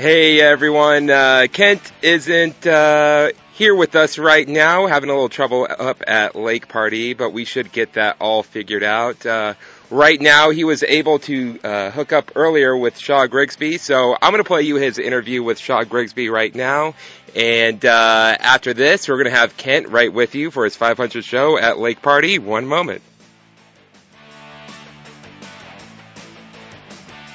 [0.00, 5.68] Hey everyone, uh, Kent isn't uh, here with us right now, having a little trouble
[5.68, 9.26] up at Lake Pardee, but we should get that all figured out.
[9.26, 9.52] Uh,
[9.90, 14.32] right now, he was able to uh, hook up earlier with Shaw Grigsby, so I'm
[14.32, 16.94] going to play you his interview with Shaw Grigsby right now.
[17.36, 21.22] And uh, after this, we're going to have Kent right with you for his 500
[21.22, 22.38] show at Lake Pardee.
[22.38, 23.02] One moment.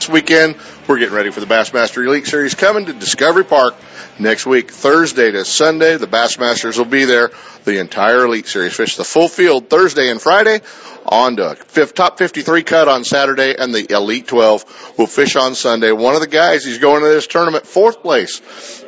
[0.06, 0.56] This weekend,
[0.88, 3.74] we're getting ready for the Bassmaster Elite Series coming to Discovery Park
[4.20, 5.98] next week, Thursday to Sunday.
[5.98, 7.32] The Bassmasters will be there.
[7.64, 10.62] The entire Elite Series fish the full field Thursday and Friday
[11.08, 15.56] on to fifth, top 53 cut on Saturday and the Elite 12 will fish on
[15.56, 15.92] Sunday.
[15.92, 18.42] One of the guys, he's going to this tournament fourth place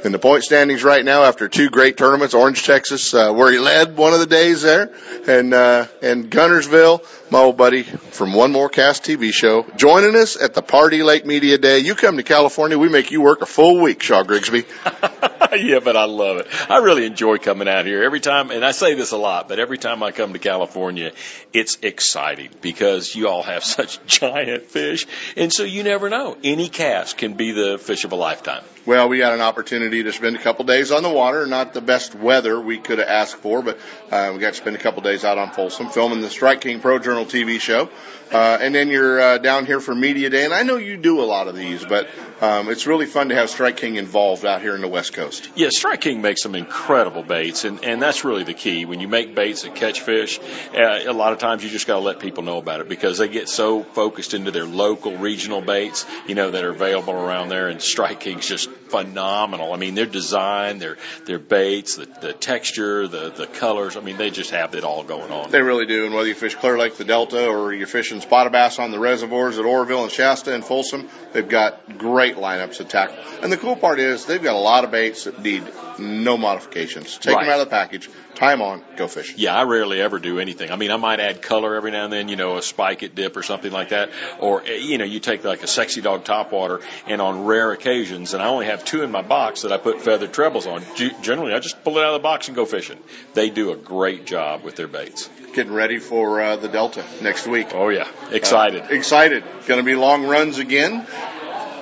[0.04, 3.60] in the point standings right now after two great tournaments, Orange, Texas, uh, where he
[3.60, 4.94] led one of the days there
[5.28, 10.42] and, uh, and Guntersville, my old buddy from One More Cast TV show, joining us
[10.42, 11.80] at the Pardee Lake Media Day.
[11.80, 14.64] You come to California, we make you work a full week, Shaw Grigsby.
[15.58, 16.48] yeah, but I love it.
[16.70, 19.60] I really enjoy coming out here every time, and I say this a lot, but
[19.60, 21.12] every time I come to California,
[21.54, 26.38] it's exciting because you all have such giant fish, and so you never know.
[26.44, 28.64] Any cast can be the fish of a lifetime.
[28.86, 31.46] Well, we had an opportunity to spend a couple days on the water.
[31.46, 33.78] Not the best weather we could have asked for, but
[34.10, 36.80] uh, we got to spend a couple days out on Folsom filming the Strike King
[36.80, 37.90] Pro Journal TV show.
[38.32, 41.22] Uh, and then you're uh, down here for Media Day, and I know you do
[41.22, 42.08] a lot of these, but
[42.42, 45.27] um, it's really fun to have Strike King involved out here in the West Coast.
[45.56, 48.86] Yeah, Strike King makes some incredible baits, and, and that's really the key.
[48.86, 50.40] When you make baits that catch fish,
[50.74, 53.18] uh, a lot of times you just got to let people know about it because
[53.18, 57.50] they get so focused into their local, regional baits, you know, that are available around
[57.50, 59.74] there, and Strike King's just phenomenal.
[59.74, 63.98] I mean, their design, their their baits, the, the texture, the the colors.
[63.98, 65.52] I mean, they just have it all going on.
[65.52, 68.52] They really do, and whether you fish Clear Lake, the Delta, or you're fishing spotted
[68.52, 72.88] bass on the reservoirs at Oroville and Shasta and Folsom, they've got great lineups of
[72.88, 73.18] tackle.
[73.42, 75.64] And the cool part is they've got a lot of baits that need
[76.00, 77.18] no modifications.
[77.18, 77.44] Take Right.
[77.46, 79.36] them out of the package, tie them on, go fishing.
[79.38, 80.72] Yeah, I rarely ever do anything.
[80.72, 83.36] I mean, I might add color every now and then, you know, a Spike-It dip
[83.38, 84.10] or something like that.
[84.40, 88.34] Or, eh, you know, you take like a sexy dog topwater and on rare occasions,
[88.34, 90.84] and I only have two in my box that I put feathered trebles on.
[90.96, 92.98] G- Generally, I just pull it out of the box and go fishing.
[93.34, 95.30] They do a great job with their baits.
[95.54, 97.70] Getting ready for uh, the Delta next week.
[97.74, 98.84] Oh yeah, excited.
[98.84, 99.44] Uh, excited.
[99.66, 101.08] Going to be long runs again.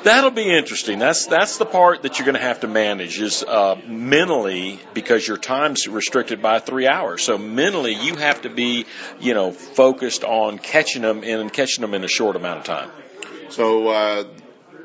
[0.05, 0.99] That'll be interesting.
[0.99, 5.27] That's that's the part that you're going to have to manage is uh, mentally because
[5.27, 7.23] your time's restricted by three hours.
[7.23, 8.85] So mentally, you have to be,
[9.19, 12.91] you know, focused on catching them and catching them in a short amount of time.
[13.49, 14.23] So uh,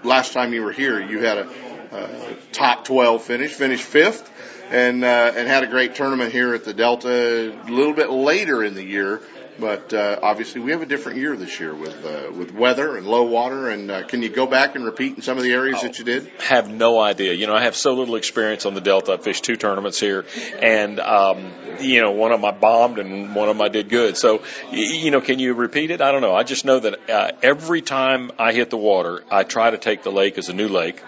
[0.05, 1.51] last time you were here, you had a,
[1.93, 4.27] uh top 12 finish, finished fifth,
[4.71, 8.65] and uh, and had a great tournament here at the Delta a little bit later
[8.65, 9.21] in the year.
[9.61, 13.07] But uh, obviously, we have a different year this year with uh, with weather and
[13.07, 13.69] low water.
[13.69, 16.05] And uh, can you go back and repeat in some of the areas that you
[16.05, 16.29] did?
[16.41, 17.35] Have no idea.
[17.35, 19.13] You know, I have so little experience on the Delta.
[19.13, 20.25] I fished two tournaments here,
[20.61, 23.89] and um, you know, one of them I bombed and one of them I did
[23.89, 24.17] good.
[24.17, 26.01] So, you know, can you repeat it?
[26.01, 26.35] I don't know.
[26.35, 30.03] I just know that uh, every time I hit the water, I try to take
[30.03, 31.03] the lake as a new lake.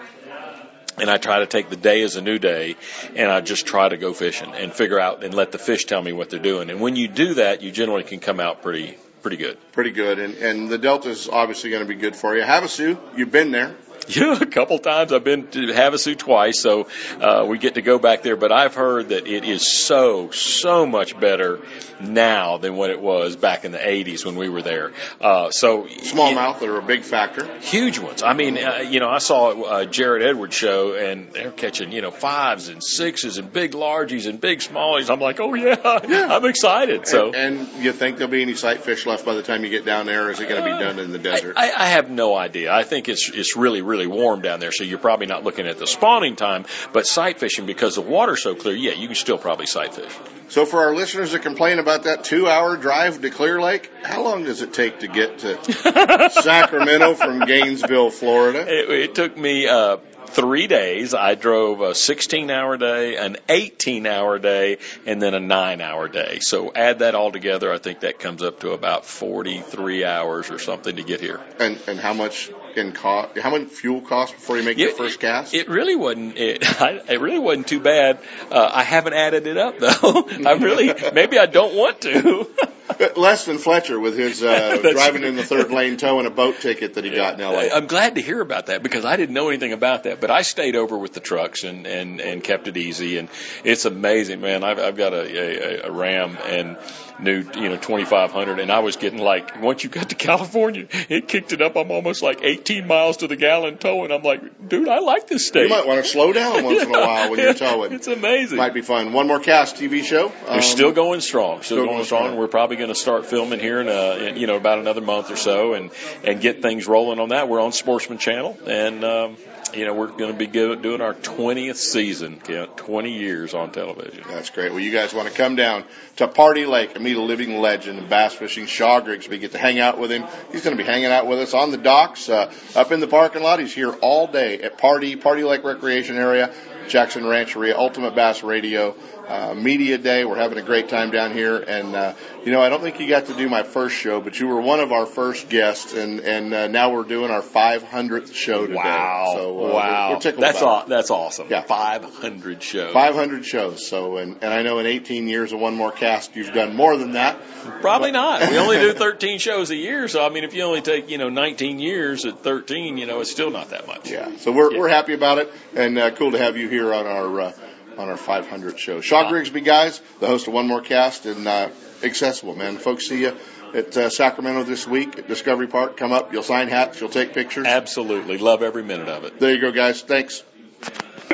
[0.99, 2.75] And I try to take the day as a new day,
[3.15, 6.01] and I just try to go fishing and figure out and let the fish tell
[6.01, 6.69] me what they're doing.
[6.69, 9.57] And when you do that, you generally can come out pretty pretty good.
[9.71, 10.19] Pretty good.
[10.19, 12.43] And and the Delta is obviously going to be good for you.
[12.43, 13.75] Havasu, you've been there.
[14.13, 16.87] Yeah, a couple times I've been to Havasu twice, so
[17.19, 18.35] uh, we get to go back there.
[18.35, 21.59] But I've heard that it is so so much better
[22.01, 24.91] now than what it was back in the '80s when we were there.
[25.19, 27.47] Uh, so Smallmouth are a big factor.
[27.59, 28.23] huge ones.
[28.23, 32.01] I mean, uh, you know, I saw uh, Jared Edwards show, and they're catching you
[32.01, 35.09] know fives and sixes and big largies and big smallies.
[35.09, 37.07] I'm like, oh yeah, I'm excited.
[37.07, 37.27] So.
[37.27, 39.85] and, and you think there'll be any sight fish left by the time you get
[39.85, 40.27] down there?
[40.27, 41.55] Or is it going to be done in the desert?
[41.57, 42.73] I, I have no idea.
[42.73, 45.77] I think it's it's really really warm down there, so you're probably not looking at
[45.77, 46.65] the spawning time.
[46.91, 50.11] But sight fishing because the water's so clear, yeah, you can still probably sight fish.
[50.49, 54.23] So for our listeners that complain about that two hour drive to Clear Lake, how
[54.23, 58.59] long does it take to get to Sacramento from Gainesville, Florida?
[58.67, 59.97] It, it took me uh,
[60.33, 61.13] three days.
[61.13, 66.07] I drove a 16 hour day, an 18 hour day, and then a nine hour
[66.07, 66.39] day.
[66.41, 70.59] So add that all together, I think that comes up to about 43 hours or
[70.59, 71.39] something to get here.
[71.59, 73.37] And and how much in cost?
[73.37, 75.53] How much fuel cost before you make your first cast?
[75.53, 76.37] It really wasn't.
[76.37, 78.19] It, I, it really wasn't too bad.
[78.51, 80.27] Uh, I haven't added it up though.
[80.45, 82.47] I'm really maybe I don't want to.
[83.15, 86.95] Less than Fletcher with his uh, driving in the third lane towing a boat ticket
[86.95, 87.71] that he got in L.A.
[87.71, 90.19] I'm glad to hear about that because I didn't know anything about that.
[90.19, 93.29] But I stayed over with the trucks and and and kept it easy, and
[93.63, 94.63] it's amazing, man.
[94.63, 96.77] I've I've got a a, a Ram and
[97.19, 101.27] new, you know, 2500 and I was getting like, once you got to California, it
[101.27, 101.75] kicked it up.
[101.75, 104.11] I'm almost like 18 miles to the gallon towing.
[104.11, 105.63] I'm like, dude, I like this state.
[105.63, 106.87] You might want to slow down once yeah.
[106.87, 107.93] in a while when you're towing.
[107.93, 108.57] It's amazing.
[108.57, 109.13] Might be fun.
[109.13, 110.31] One more cast TV show.
[110.45, 111.61] They're um, still going strong.
[111.61, 112.23] Still, still going, strong.
[112.23, 112.37] strong.
[112.37, 115.31] We're probably going to start filming here in, uh, in, you know, about another month
[115.31, 115.89] or so and,
[116.25, 117.47] and get things rolling on that.
[117.47, 119.37] We're on Sportsman Channel and, um,
[119.73, 124.25] you know, we're going to be doing our 20th season, 20 years on television.
[124.27, 124.71] That's great.
[124.71, 125.85] Well, you guys want to come down
[126.17, 129.37] to Pardee Lake and meet a living legend in bass fishing, Shaw Grigsby.
[129.37, 130.25] Get to hang out with him.
[130.51, 133.07] He's going to be hanging out with us on the docks, uh, up in the
[133.07, 133.61] parking lot.
[133.61, 136.53] He's here all day at Pardee, Pardee Lake Recreation Area,
[136.89, 138.95] Jackson Rancheria, Ultimate Bass Radio
[139.27, 140.25] uh, media day.
[140.25, 143.07] We're having a great time down here, and uh, you know, I don't think you
[143.07, 146.19] got to do my first show, but you were one of our first guests, and
[146.19, 148.75] and uh, now we're doing our 500th show today.
[148.75, 149.33] Wow!
[149.35, 150.09] So, uh, wow!
[150.09, 151.47] We're, we're tickled that's aw- that's awesome.
[151.49, 152.93] Yeah, 500 shows.
[152.93, 153.87] 500 shows.
[153.87, 156.97] So, and and I know in 18 years of one more cast, you've done more
[156.97, 157.39] than that.
[157.81, 158.49] Probably not.
[158.49, 161.17] We only do 13 shows a year, so I mean, if you only take you
[161.17, 164.11] know 19 years at 13, you know, it's still not that much.
[164.11, 164.35] Yeah.
[164.37, 164.79] So we're Yeah.
[164.79, 167.39] we're happy about it, and uh, cool to have you here on our.
[167.41, 167.51] Uh,
[167.97, 169.01] on our 500 show.
[169.01, 171.69] Shaw Grigsby, guys, the host of One More Cast and uh,
[172.03, 172.77] accessible, man.
[172.77, 173.35] Folks see you
[173.73, 175.97] at uh, Sacramento this week at Discovery Park.
[175.97, 177.65] Come up, you'll sign hats, you'll take pictures.
[177.65, 179.39] Absolutely, love every minute of it.
[179.39, 180.01] There you go, guys.
[180.01, 180.43] Thanks.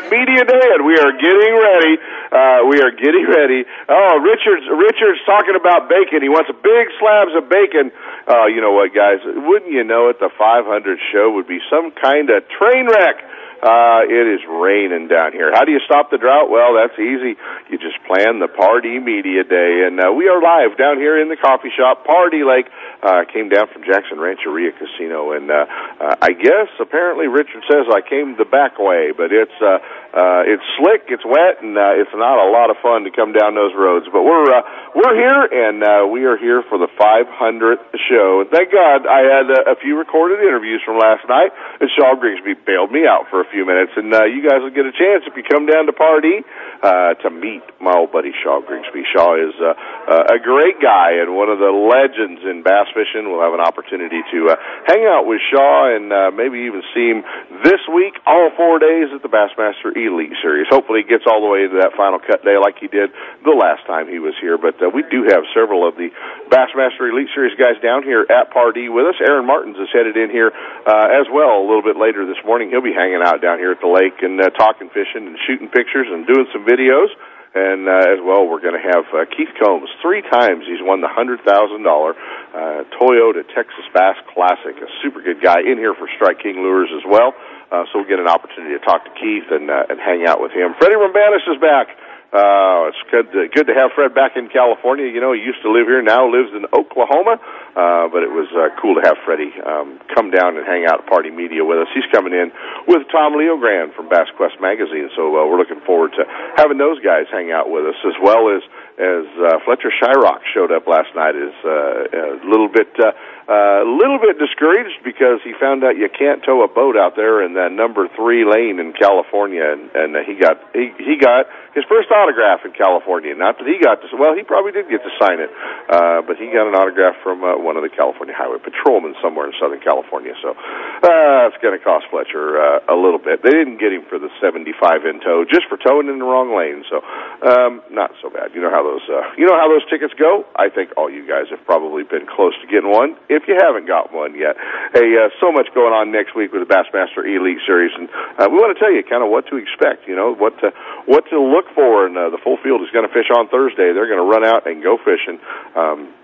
[0.10, 1.94] Media Day, and we are getting ready.
[2.34, 3.62] Uh, we are getting ready.
[3.90, 6.22] Oh, Richard's Richard's talking about bacon.
[6.22, 7.94] He wants big slabs of bacon.
[8.26, 9.22] Uh, you know what, guys?
[9.22, 10.18] Wouldn't you know it?
[10.18, 13.22] The 500 show would be some kind of train wreck.
[13.60, 15.52] Uh, it is raining down here.
[15.52, 16.48] How do you stop the drought?
[16.48, 17.36] Well, that's easy.
[17.68, 21.28] You just plan the Pardee Media Day, and uh, we are live down here in
[21.28, 22.72] the coffee shop, Pardee Lake.
[23.04, 25.68] Uh, came down from Jackson Rancheria Casino, and uh,
[26.00, 30.42] uh, I guess apparently Richard says I came the back way, but it's uh, uh,
[30.50, 33.54] it's slick, it's wet, and uh, it's not a lot of fun to come down
[33.54, 34.10] those roads.
[34.10, 34.62] But we're uh,
[34.98, 38.42] we're here, and uh, we are here for the 500th show.
[38.42, 42.18] And thank God I had a, a few recorded interviews from last night, and Shaw
[42.18, 43.94] Grigsby bailed me out for a few minutes.
[43.94, 46.42] And uh, you guys will get a chance if you come down to Pardee
[46.82, 49.06] uh, to meet my old buddy Shaw Grigsby.
[49.14, 49.78] Shaw is uh,
[50.10, 53.30] uh, a great guy and one of the legends in bass fishing.
[53.30, 54.56] We'll have an opportunity to uh,
[54.90, 57.22] hang out with Shaw and uh, maybe even see him
[57.62, 60.68] this week, all four days at the Bassmaster Elite Series.
[60.69, 63.12] Hopefully, he gets all the way to that final cut day like he did
[63.44, 64.56] the last time he was here.
[64.56, 66.13] But uh, we do have several of the
[66.48, 69.18] Bassmaster Elite Series guys down here at Pardee with us.
[69.19, 70.51] Aaron Martens is headed in here
[70.86, 72.69] uh, as well a little bit later this morning.
[72.69, 75.68] He'll be hanging out down here at the lake and uh, talking fishing and shooting
[75.68, 77.12] pictures and doing some videos.
[77.50, 79.90] And uh, as well, we're going to have uh, Keith Combs.
[80.06, 84.78] Three times he's won the hundred thousand dollar uh, Toyota Texas Bass Classic.
[84.78, 87.34] A super good guy in here for Strike King Lures as well.
[87.71, 90.42] Uh, so we'll get an opportunity to talk to Keith and uh, and hang out
[90.42, 90.74] with him.
[90.77, 91.94] Freddie Roumbanis is back.
[92.30, 95.10] Uh, it's good to, good to have Fred back in California.
[95.10, 97.42] You know, he used to live here, now lives in Oklahoma.
[97.74, 101.02] Uh, but it was uh, cool to have Freddie um, come down and hang out
[101.02, 101.90] at Pardee Media with us.
[101.94, 102.54] He's coming in
[102.85, 106.26] with Tom Leogrand from Bass Quest Magazine, so uh, we're looking forward to
[106.57, 108.61] having those guys hang out with us as well as
[109.00, 111.36] as uh, Fletcher Shryock showed up last night.
[111.36, 113.16] Is uh, a little bit uh,
[113.50, 117.42] a little bit discouraged because he found out you can't tow a boat out there
[117.42, 121.88] in that number three lane in California, and, and he got he he got his
[121.88, 123.32] first autograph in California.
[123.34, 125.50] Not that he got to well, he probably did get to sign it,
[125.88, 129.48] uh, but he got an autograph from uh, one of the California Highway Patrolmen somewhere
[129.48, 130.36] in Southern California.
[130.44, 133.42] So uh, it's going to cost Fletcher uh, a little bit.
[133.42, 136.52] They didn't get him for the 75 in tow, just for towing in the wrong
[136.52, 136.84] lane.
[136.92, 137.02] So
[137.48, 138.52] um, not so bad.
[138.54, 140.50] You know how those uh, you know how those tickets go.
[140.58, 143.86] I think all you guys have probably been close to getting one if you haven't
[143.86, 144.58] got one yet.
[144.98, 148.10] Hey, uh, so much going on next week with the Bassmaster Elite Series, and
[148.42, 150.10] uh, we want to tell you kind of what to expect.
[150.10, 150.74] You know what to
[151.06, 152.10] what to look for.
[152.10, 153.94] And uh, the full field is going to fish on Thursday.
[153.94, 155.38] They're going to run out and go fishing.
[155.78, 156.18] Um,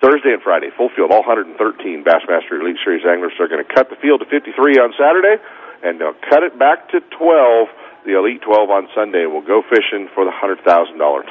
[0.00, 1.60] Thursday and Friday, full field, all 113
[2.08, 5.36] Bassmaster Elite Series anglers are going to cut the field to 53 on Saturday,
[5.84, 7.68] and they'll cut it back to 12
[8.04, 10.62] the Elite 12 on Sunday will go fishing for the $100,000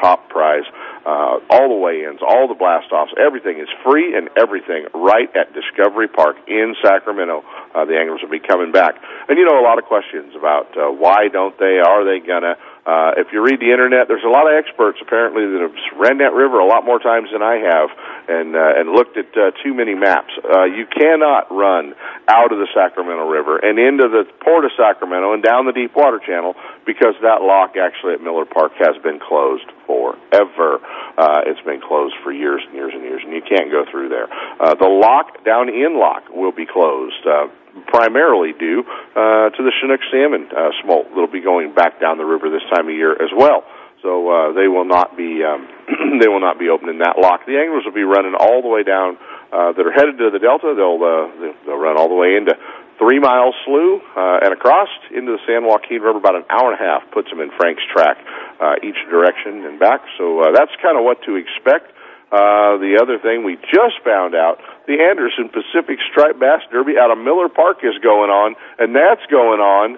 [0.01, 0.65] top prize
[1.05, 6.07] uh, all the weigh-ins, all the blast-offs, everything is free and everything right at Discovery
[6.07, 7.43] Park in Sacramento.
[7.73, 8.95] Uh, the anglers will be coming back.
[9.27, 12.55] And you know, a lot of questions about uh, why don't they, are they gonna,
[12.85, 16.19] uh, if you read the internet, there's a lot of experts apparently that have ran
[16.19, 17.89] that river a lot more times than I have,
[18.29, 20.31] and uh, and looked at uh, too many maps.
[20.41, 21.93] Uh, you cannot run
[22.27, 25.95] out of the Sacramento River and into the port of Sacramento and down the deep
[25.95, 26.55] water channel
[26.85, 30.79] because that lock actually at Miller Park has been closed forever.
[31.17, 34.09] Uh, it's been closed for years and years and years, and you can't go through
[34.09, 34.31] there.
[34.59, 37.21] Uh, the lock down in lock will be closed.
[37.27, 37.51] Uh,
[37.87, 38.83] primarily due
[39.15, 42.65] uh, to the Chinook salmon uh, smolt that'll be going back down the river this
[42.73, 43.63] time of year as well.
[44.01, 45.67] So uh, they will not be um,
[46.23, 47.45] they will not be opening that lock.
[47.45, 49.19] The anglers will be running all the way down
[49.51, 50.71] uh, that are headed to the delta.
[50.71, 52.55] They'll uh, they'll run all the way into
[52.95, 56.19] Three Mile Slough uh, and across into the San Joaquin River.
[56.19, 58.23] About an hour and a half puts them in Franks Tract
[58.59, 59.99] uh, each direction and back.
[60.15, 61.91] So uh, that's kind of what to expect.
[62.29, 67.09] Uh, the other thing we just found out, the Anderson Pacific Striped Bass Derby out
[67.09, 69.97] of Miller Park is going on, and that's going on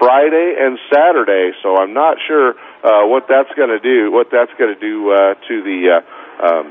[0.00, 1.52] Friday and Saturday.
[1.60, 4.08] So I'm not sure uh, what that's going to do.
[4.08, 6.66] What that's going to do uh, to the uh, um,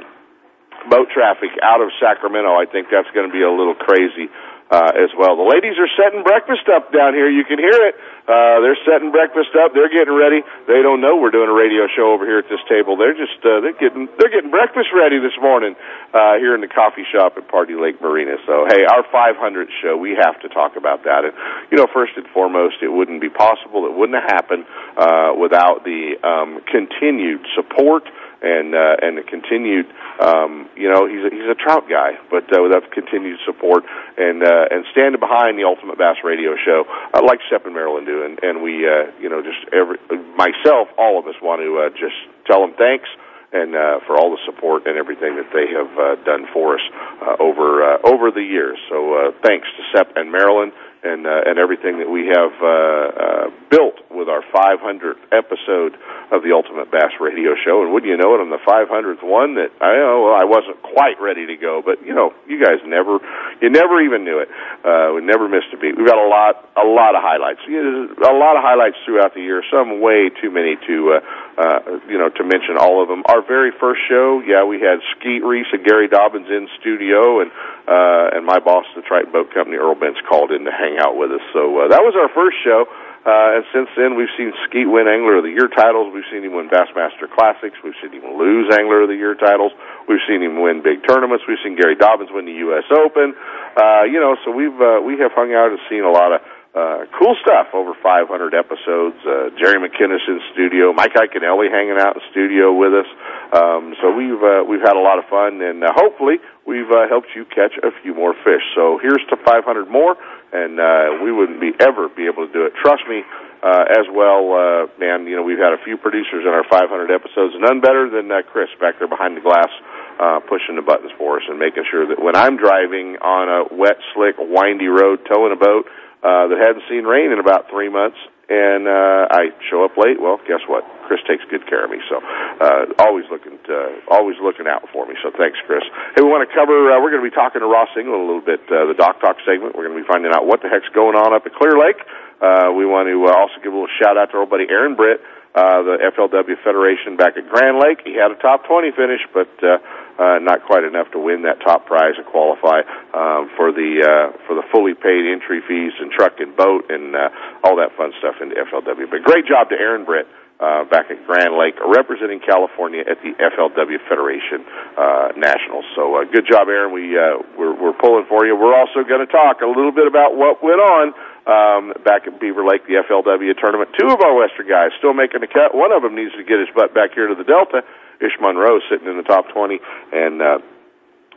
[0.90, 2.50] boat traffic out of Sacramento.
[2.50, 4.26] I think that's going to be a little crazy
[4.70, 5.34] uh, as well.
[5.34, 7.26] The ladies are setting breakfast up down here.
[7.26, 7.98] You can hear it.
[8.30, 9.74] Uh, they're setting breakfast up.
[9.74, 10.46] They're getting ready.
[10.70, 12.94] They don't know we're doing a radio show over here at this table.
[12.94, 15.74] They're just uh, they're getting they're getting breakfast ready this morning
[16.14, 18.38] uh, here in the coffee shop at Pardee Lake Marina.
[18.46, 19.42] So hey, our 500
[19.82, 21.26] show, we have to talk about that.
[21.26, 21.34] And
[21.74, 23.90] you know, first and foremost, it wouldn't be possible.
[23.90, 28.06] It wouldn't have happened uh, without the um, continued support
[28.42, 29.88] and uh, and the continued
[30.20, 33.84] um, you know he's a, he's a trout guy, but uh, the continued support
[34.18, 38.06] and uh, and standing behind the Ultimate Bass Radio Show, uh, like Sepp and Marilyn
[38.06, 40.00] do, and and we uh, you know just every
[40.36, 42.16] myself, all of us want to uh, just
[42.48, 43.08] tell them thanks
[43.52, 46.86] and uh, for all the support and everything that they have uh, done for us
[47.22, 48.78] uh, over uh, over the years.
[48.90, 50.72] So uh, thanks to Sepp and Marilyn
[51.04, 55.96] and uh, and everything that we have uh, uh, built with our 500th episode
[56.32, 57.82] of the Ultimate Bass Radio Show.
[57.84, 60.82] And wouldn't you know it, on the 500th one, that I know well, I wasn't
[60.84, 63.20] quite ready to go, but you know, you guys never,
[63.64, 64.52] you never even knew it.
[64.84, 65.96] Uh, we never missed a beat.
[65.96, 67.64] We've got a lot, a lot of highlights.
[67.64, 69.64] A lot of highlights throughout the year.
[69.72, 73.20] Some way too many to, uh, uh, you know, to mention all of them.
[73.28, 77.52] Our very first show, yeah, we had Skeet Reese and Gary Dobbins in studio, and
[77.84, 81.20] uh, and my boss, the Triton Boat Company, Earl Bentz, called in to hang out
[81.20, 81.44] with us.
[81.52, 82.88] So uh, that was our first show.
[83.20, 86.16] Uh, and since then, we've seen Skeet win Angler of the Year titles.
[86.16, 87.76] We've seen him win Bassmaster Classics.
[87.84, 89.76] We've seen him lose Angler of the Year titles.
[90.08, 91.44] We've seen him win big tournaments.
[91.44, 92.88] We've seen Gary Dobbins win the U.S.
[92.88, 93.36] Open.
[93.76, 96.40] Uh, you know, so we've uh, we have hung out and seen a lot of
[96.80, 97.68] uh, cool stuff.
[97.74, 99.20] Over 500 episodes.
[99.28, 100.94] Uh, Jerry McKinnis in studio.
[100.94, 103.10] Mike Iaconelli hanging out in studio with us.
[103.52, 107.10] Um, so we've uh, we've had a lot of fun, and uh, hopefully we've uh,
[107.10, 108.64] helped you catch a few more fish.
[108.76, 110.16] So here's to 500 more,
[110.54, 112.74] and uh, we wouldn't be ever be able to do it.
[112.80, 113.24] Trust me.
[113.60, 117.12] Uh, as well, uh, man, you know, we've had a few producers in our 500
[117.12, 119.68] episodes, none better than uh, Chris back there behind the glass,
[120.16, 123.68] uh, pushing the buttons for us and making sure that when I'm driving on a
[123.76, 127.88] wet, slick, windy road, towing a boat, uh, that hadn't seen rain in about three
[127.88, 128.18] months,
[128.50, 130.20] and uh, I show up late.
[130.20, 130.84] Well, guess what?
[131.08, 135.06] Chris takes good care of me, so uh, always looking, to, always looking out for
[135.06, 135.16] me.
[135.24, 135.86] So thanks, Chris.
[136.18, 136.92] Hey, we want to cover.
[136.92, 138.60] Uh, we're going to be talking to Ross England a little bit.
[138.68, 139.78] Uh, the Dock Talk segment.
[139.78, 142.04] We're going to be finding out what the heck's going on up at Clear Lake.
[142.40, 144.96] Uh, we want to uh, also give a little shout out to our buddy Aaron
[144.96, 145.20] Britt,
[145.56, 148.06] uh, the FLW Federation back at Grand Lake.
[148.06, 149.82] He had a top 20 finish, but uh,
[150.20, 154.38] uh, not quite enough to win that top prize and qualify um, for the uh,
[154.46, 157.30] for the fully paid entry fees and truck and boat and uh,
[157.64, 159.10] all that fun stuff into FLW.
[159.10, 160.28] But great job to Aaron Britt.
[160.60, 164.60] Uh, back at Grand Lake, representing California at the FLW Federation
[165.00, 165.88] uh, Nationals.
[165.96, 166.92] So, uh, good job, Aaron.
[166.92, 168.60] We uh, we're, we're pulling for you.
[168.60, 171.16] We're also going to talk a little bit about what went on
[171.48, 173.96] um, back at Beaver Lake, the FLW tournament.
[173.96, 175.72] Two of our Western guys still making the cut.
[175.72, 177.88] One of them needs to get his butt back here to the Delta.
[178.20, 179.80] Ish Monroe sitting in the top 20,
[180.12, 180.60] and uh,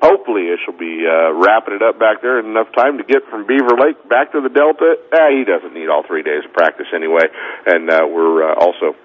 [0.03, 3.23] hopefully Ish will be uh, wrapping it up back there in enough time to get
[3.31, 4.99] from Beaver Lake back to the Delta.
[5.15, 7.31] Ah, he doesn't need all three days of practice anyway,
[7.71, 8.99] and uh, we're uh, also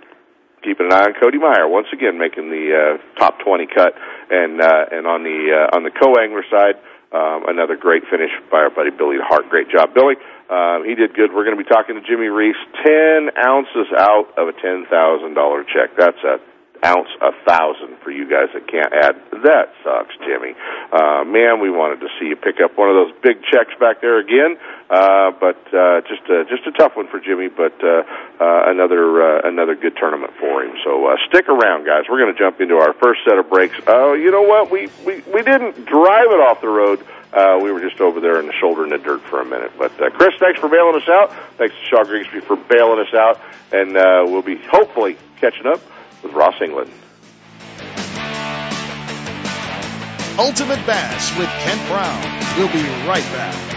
[0.68, 3.96] keeping an eye on Cody Meyer once again making the uh, top 20 cut,
[4.28, 6.76] and uh, and on the uh, on the co-angler side.
[7.08, 9.48] Um, another great finish by our buddy Billy Hart.
[9.48, 10.20] Great job, Billy.
[10.52, 11.32] Um, he did good.
[11.32, 12.60] We're going to be talking to Jimmy Reese.
[12.84, 15.96] Ten ounces out of a ten thousand dollar check.
[15.96, 16.44] That's a
[16.86, 19.16] ounce a thousand for you guys that can't add.
[19.44, 20.56] That sucks, Jimmy.
[20.92, 24.02] Uh, man, we wanted to see you pick up one of those big checks back
[24.02, 24.58] there again.
[24.90, 28.04] Uh, but uh, just uh, just a tough one for Jimmy, but uh,
[28.40, 30.78] uh, another uh, another good tournament for him.
[30.86, 32.06] So uh, stick around, guys.
[32.10, 33.76] We're going to jump into our first set of breaks.
[33.86, 34.72] Oh, you know what?
[34.72, 37.04] We we we didn't drive it off the road.
[37.34, 39.74] Uh, we were just over there in the shoulder in the dirt for a minute.
[39.78, 41.34] But uh, Chris, thanks for bailing us out.
[41.58, 43.42] Thanks to Shaw Grigsby for bailing us out,
[43.74, 45.82] and uh, we'll be hopefully catching up
[46.28, 46.92] with Ross England.
[50.38, 52.58] Ultimate Bass with Kent Brown.
[52.58, 53.77] We'll be right back.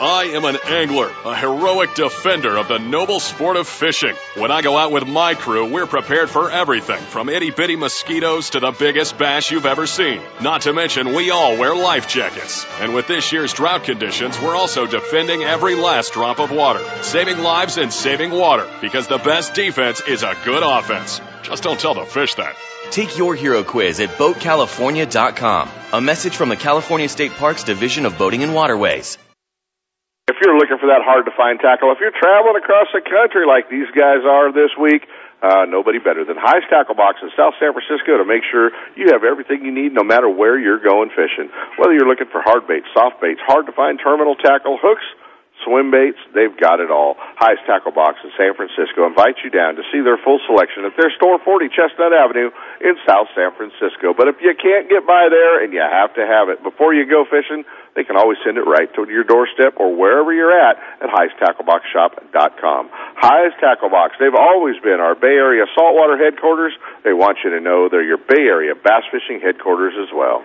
[0.00, 4.14] I am an angler, a heroic defender of the noble sport of fishing.
[4.36, 8.50] When I go out with my crew, we're prepared for everything from itty bitty mosquitoes
[8.50, 10.20] to the biggest bass you've ever seen.
[10.40, 12.64] Not to mention, we all wear life jackets.
[12.78, 17.38] And with this year's drought conditions, we're also defending every last drop of water, saving
[17.38, 21.20] lives and saving water, because the best defense is a good offense.
[21.42, 22.54] Just don't tell the fish that.
[22.92, 25.68] Take your hero quiz at BoatCalifornia.com.
[25.92, 29.18] A message from the California State Parks Division of Boating and Waterways.
[30.28, 33.48] If you're looking for that hard to find tackle, if you're traveling across the country
[33.48, 35.08] like these guys are this week,
[35.40, 39.08] uh, nobody better than Hi's Tackle Box in South San Francisco to make sure you
[39.08, 41.48] have everything you need no matter where you're going fishing.
[41.80, 45.06] Whether you're looking for hard baits, soft baits, hard to find terminal tackle, hooks,
[45.64, 47.16] swim baits, they've got it all.
[47.38, 50.94] Hi's Tackle Box in San Francisco invites you down to see their full selection at
[50.96, 52.50] their store 40 Chestnut Avenue
[52.80, 54.14] in South San Francisco.
[54.14, 57.06] But if you can't get by there and you have to have it before you
[57.08, 60.78] go fishing, they can always send it right to your doorstep or wherever you're at
[61.02, 62.90] at HighesTackleBoxShop.com.
[63.18, 66.72] Hi's Tackle Box, they've always been our Bay Area saltwater headquarters.
[67.02, 70.44] They want you to know they're your Bay Area bass fishing headquarters as well.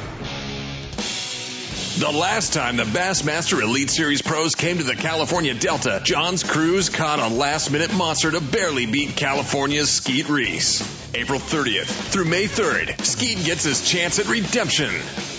[1.97, 6.87] The last time the Bassmaster Elite Series pros came to the California Delta, John Crews
[6.87, 10.81] caught a last minute monster to barely beat California's Skeet Reese.
[11.13, 14.89] April 30th through May 3rd, Skeet gets his chance at redemption.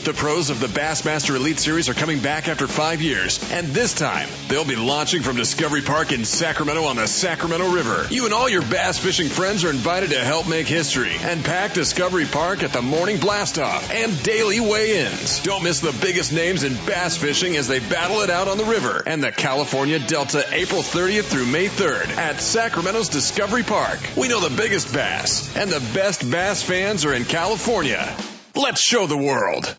[0.04, 3.94] The pros of the Bassmaster Elite Series are coming back after five years, and this
[3.94, 8.08] time they'll be launching from Discovery Park in Sacramento on the Sacramento River.
[8.10, 11.72] You and all your bass fishing friends are invited to help make history and pack
[11.72, 15.40] Discovery Park at the morning blast off and daily weigh-ins.
[15.40, 18.64] Don't miss the biggest names in bass fishing as they battle it out on the
[18.64, 24.00] river and the California Delta April 30th through May 3rd at Sacramento's Discovery Park.
[24.16, 28.12] We know the biggest bass and the best bass fans are in California.
[28.57, 29.78] Let's show the world.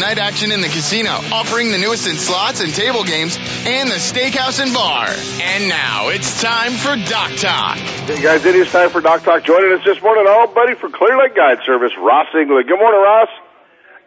[0.01, 4.01] night action in the casino, offering the newest in slots and table games, and the
[4.01, 5.05] steakhouse and bar.
[5.07, 7.77] And now it's time for Dock Talk.
[7.77, 9.43] Hey guys, it is time for Dock Talk.
[9.43, 12.67] Joining us this morning, our buddy for Clear Lake Guide Service, Ross England.
[12.67, 13.29] Good morning, Ross.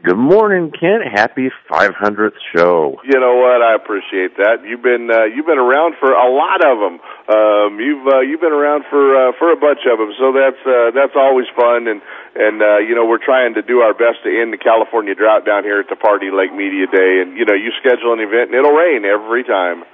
[0.05, 1.01] Good morning, Kent.
[1.17, 3.01] Happy 500th show.
[3.09, 3.65] You know what?
[3.65, 4.61] I appreciate that.
[4.61, 7.01] You've been uh, you've been around for a lot of them.
[7.25, 10.61] Um, you've uh, you've been around for uh, for a bunch of them, so that's
[10.61, 11.89] uh, that's always fun.
[11.89, 12.05] And
[12.37, 15.49] and uh, you know we're trying to do our best to end the California drought
[15.49, 17.25] down here at the Pardee Lake Media Day.
[17.25, 19.89] And you know you schedule an event and it'll rain every time.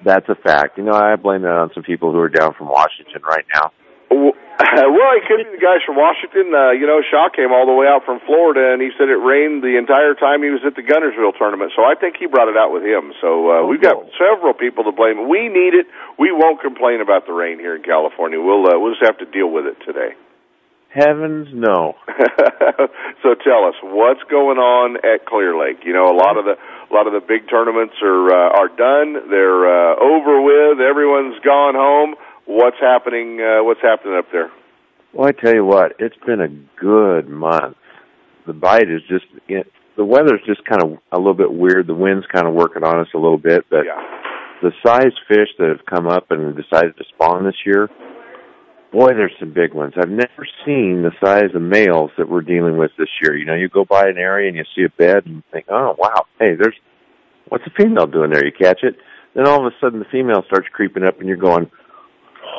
[0.00, 0.80] That's a fact.
[0.80, 3.76] You know I blame that on some people who are down from Washington right now.
[4.08, 4.32] Well,
[4.92, 6.52] well, it could be the guys from Washington.
[6.52, 9.16] Uh, you know, Shaw came all the way out from Florida, and he said it
[9.16, 11.72] rained the entire time he was at the Guntersville tournament.
[11.72, 13.16] So I think he brought it out with him.
[13.24, 15.32] So uh, we've got several people to blame.
[15.32, 15.88] We need it.
[16.20, 18.36] We won't complain about the rain here in California.
[18.36, 20.12] We'll uh, we'll just have to deal with it today.
[20.92, 21.94] Heavens no.
[23.22, 25.86] so tell us what's going on at Clear Lake.
[25.86, 28.68] You know, a lot of the a lot of the big tournaments are uh, are
[28.68, 29.30] done.
[29.30, 30.84] They're uh, over with.
[30.84, 32.18] Everyone's gone home
[32.50, 34.50] what's happening uh, what's happening up there?
[35.12, 36.48] Well i tell you what it's been a
[36.80, 37.76] good month.
[38.46, 41.86] The bite is just it, the weather's just kind of a little bit weird.
[41.86, 44.00] The wind's kind of working on us a little bit but yeah.
[44.62, 47.88] the size fish that have come up and decided to spawn this year
[48.92, 49.94] boy there's some big ones.
[49.96, 53.36] I've never seen the size of males that we're dealing with this year.
[53.36, 55.94] You know you go by an area and you see a bed and think oh
[55.98, 56.76] wow hey there's
[57.48, 58.44] what's a female doing there?
[58.44, 58.96] You catch it?
[59.34, 61.70] Then all of a sudden the female starts creeping up and you're going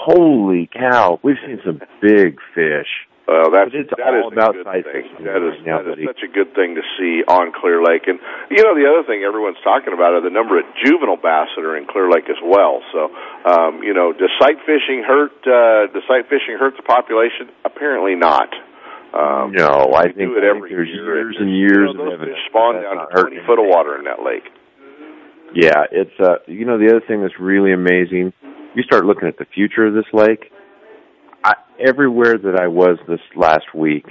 [0.01, 2.89] holy cow, we've seen some big fish.
[3.29, 5.07] Well, that's it's that all is about a good size thing.
[5.07, 7.79] fishing That is, right now, that is such a good thing to see on Clear
[7.79, 8.09] Lake.
[8.09, 11.53] And you know, the other thing everyone's talking about are the number of juvenile bass
[11.55, 12.81] that are in Clear Lake as well.
[12.91, 13.13] So,
[13.45, 15.37] um, you know, does sight fishing hurt?
[15.47, 17.53] Uh, does sight fishing hurt the population?
[17.63, 18.51] Apparently not.
[19.13, 21.31] Um, no, I think, do it I every think there's year.
[21.31, 23.67] years and years you know, of those fish spawn down to 20 hurting foot of
[23.69, 24.49] water in that lake.
[25.53, 28.33] Yeah, it's uh you know the other thing that's really amazing,
[28.75, 30.51] you start looking at the future of this lake.
[31.43, 34.05] I, everywhere that I was this last week,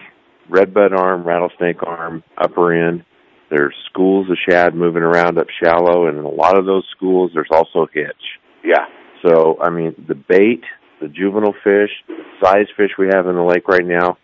[0.49, 3.05] redbud arm, rattlesnake arm, upper end,
[3.51, 7.31] there's schools of shad moving around up shallow, and in a lot of those schools
[7.35, 8.39] there's also hitch.
[8.65, 8.85] Yeah.
[9.27, 10.63] So I mean the bait,
[11.01, 14.19] the juvenile fish, the size fish we have in the lake right now,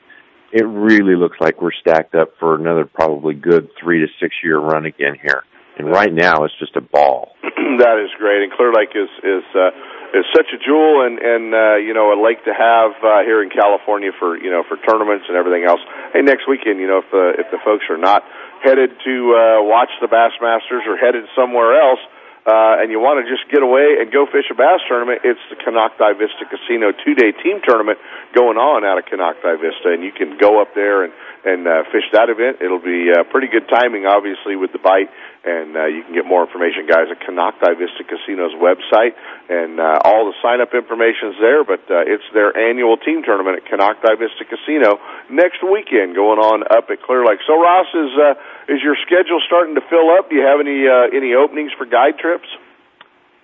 [0.52, 4.58] it really looks like we're stacked up for another probably good three to six year
[4.58, 5.44] run again here.
[5.76, 7.36] And right now it's just a ball.
[7.42, 8.42] that is great.
[8.42, 9.70] And Clear Lake is is uh,
[10.16, 13.44] is such a jewel and and uh, you know a lake to have uh, here
[13.44, 15.80] in California for you know for tournaments and everything else.
[16.16, 18.24] Hey, next weekend, you know if the if the folks are not
[18.64, 22.00] headed to uh, watch the Bassmasters or headed somewhere else.
[22.46, 25.42] Uh, and you want to just get away and go fish a bass tournament, it's
[25.50, 27.98] the Konocti Vista Casino two-day team tournament
[28.38, 31.10] going on out of Konocti Vista, and you can go up there and
[31.46, 32.58] and uh, fish that event.
[32.62, 35.10] It'll be uh, pretty good timing, obviously, with the bite,
[35.46, 39.14] and uh, you can get more information, guys, at Konocti Vista Casino's website,
[39.46, 41.62] and uh, all the sign-up information is there.
[41.62, 44.98] But uh, it's their annual team tournament at Konocti Vista Casino
[45.30, 47.38] next weekend, going on up at Clear Lake.
[47.46, 48.34] So, Ross, is uh,
[48.66, 50.28] is your schedule starting to fill up?
[50.28, 52.50] Do you have any uh, any openings for guide trips?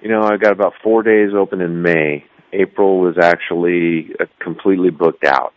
[0.03, 2.27] You know, I've got about four days open in May.
[2.53, 5.55] April was actually uh, completely booked out.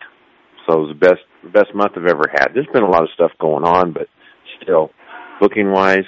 [0.66, 2.54] So it was the best best month I've ever had.
[2.54, 4.08] There's been a lot of stuff going on, but
[4.62, 4.92] still,
[5.40, 6.06] booking wise,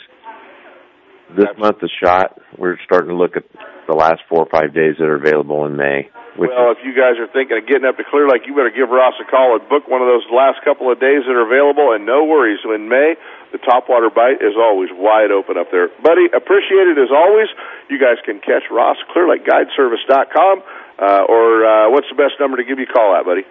[1.35, 2.39] this month is shot.
[2.57, 3.43] We're starting to look at
[3.87, 6.09] the last four or five days that are available in May.
[6.37, 8.93] Well, if you guys are thinking of getting up to Clear Lake, you better give
[8.93, 11.97] Ross a call and book one of those last couple of days that are available.
[11.97, 13.17] And no worries, in May,
[13.49, 15.89] the topwater bite is always wide open up there.
[16.05, 17.49] Buddy, appreciate it as always.
[17.89, 20.55] You guys can catch Ross ClearLakeGuideService.com,
[21.01, 23.41] uh, or uh, what's the best number to give you a call at, buddy?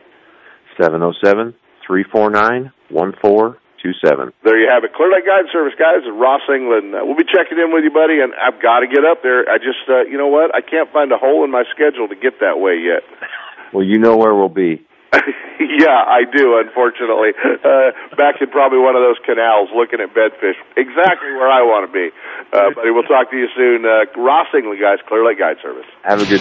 [0.80, 1.54] seven zero seven
[1.86, 4.32] three four nine one four two seven.
[4.44, 4.94] There you have it.
[4.94, 6.94] Clear Lake Guide Service, guys, and Ross England.
[6.94, 9.48] Uh, we'll be checking in with you, buddy, and I've got to get up there.
[9.48, 10.54] I just, uh, you know what?
[10.54, 13.02] I can't find a hole in my schedule to get that way yet.
[13.72, 14.86] Well, you know where we'll be.
[15.12, 17.34] yeah, I do, unfortunately.
[17.36, 20.54] Uh, back in probably one of those canals looking at bedfish.
[20.76, 22.08] Exactly where I want to be.
[22.52, 23.84] Uh, buddy, we'll talk to you soon.
[23.84, 25.86] Uh, Ross England, guys, Clear Lake Guide Service.
[26.04, 26.40] Have a good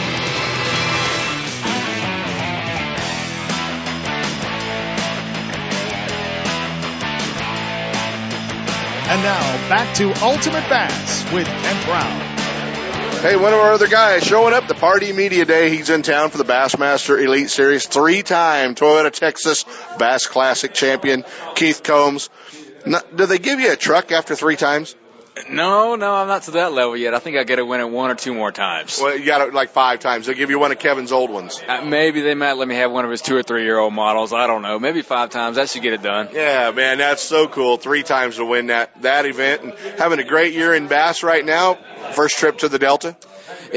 [9.11, 12.21] And now back to Ultimate Bass with Kent Brown.
[13.19, 15.69] Hey, one of our other guys showing up the Pardee media day.
[15.69, 17.85] He's in town for the Bassmaster Elite Series.
[17.85, 19.65] Three-time Toyota Texas
[19.99, 22.29] Bass Classic champion, Keith Combs.
[22.85, 24.95] Now, do they give you a truck after three times?
[25.49, 27.13] No, no, I'm not to that level yet.
[27.13, 28.99] I think I got to win it one or two more times.
[29.01, 30.25] Well, you got it like five times.
[30.25, 31.61] They'll give you one of Kevin's old ones.
[31.67, 33.93] Uh, maybe they might let me have one of his two or three year old
[33.93, 34.33] models.
[34.33, 34.77] I don't know.
[34.79, 35.55] Maybe five times.
[35.55, 36.29] That should get it done.
[36.33, 37.77] Yeah, man, that's so cool.
[37.77, 41.45] Three times to win that that event and having a great year in bass right
[41.45, 41.75] now.
[42.13, 43.15] First trip to the Delta.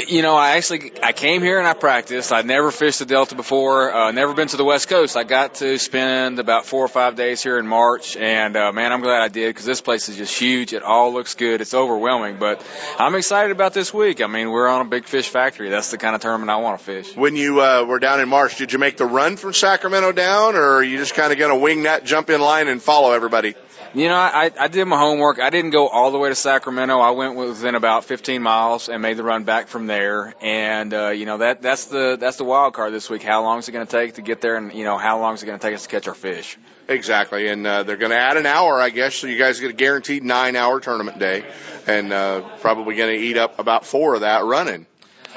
[0.08, 2.32] You know, I actually I came here and I practiced.
[2.32, 3.92] I'd never fished the Delta before.
[3.92, 5.16] Uh, never been to the West Coast.
[5.16, 8.92] I got to spend about four or five days here in March, and uh, man,
[8.92, 10.72] I'm glad I did because this place is just huge.
[10.72, 11.60] It all looks good.
[11.60, 12.64] It's overwhelming, but
[12.98, 14.20] I'm excited about this week.
[14.20, 15.70] I mean, we're on a big fish factory.
[15.70, 17.16] That's the kind of tournament I want to fish.
[17.16, 20.56] When you uh, were down in March, did you make the run from Sacramento down,
[20.56, 23.12] or are you just kind of going to wing that, jump in line, and follow
[23.12, 23.54] everybody?
[23.94, 25.38] You know, I, I did my homework.
[25.38, 26.98] I didn't go all the way to Sacramento.
[26.98, 30.35] I went within about 15 miles and made the run back from there.
[30.40, 33.22] And uh, you know that that's the that's the wild card this week.
[33.22, 35.35] How long is it going to take to get there, and you know how long
[35.35, 36.59] is it going to take us to catch our fish?
[36.88, 39.14] Exactly, and uh, they're going to add an hour, I guess.
[39.14, 41.44] So you guys get a guaranteed nine-hour tournament day,
[41.87, 44.87] and uh, probably going to eat up about four of that running.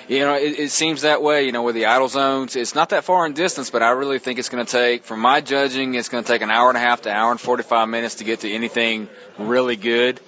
[0.07, 1.45] You know, it, it seems that way.
[1.45, 4.19] You know, with the idle zones, it's not that far in distance, but I really
[4.19, 6.77] think it's going to take, from my judging, it's going to take an hour and
[6.77, 10.21] a half to hour and 45 minutes to get to anything really good.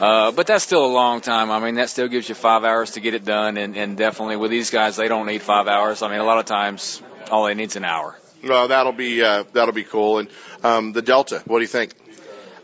[0.00, 1.50] Uh, but that's still a long time.
[1.50, 4.36] I mean, that still gives you five hours to get it done, and, and definitely
[4.36, 6.00] with these guys, they don't need five hours.
[6.00, 8.18] I mean, a lot of times, all they need is an hour.
[8.42, 10.18] Well, that'll be uh, that'll be cool.
[10.18, 10.28] And
[10.62, 11.92] um, the Delta, what do you think?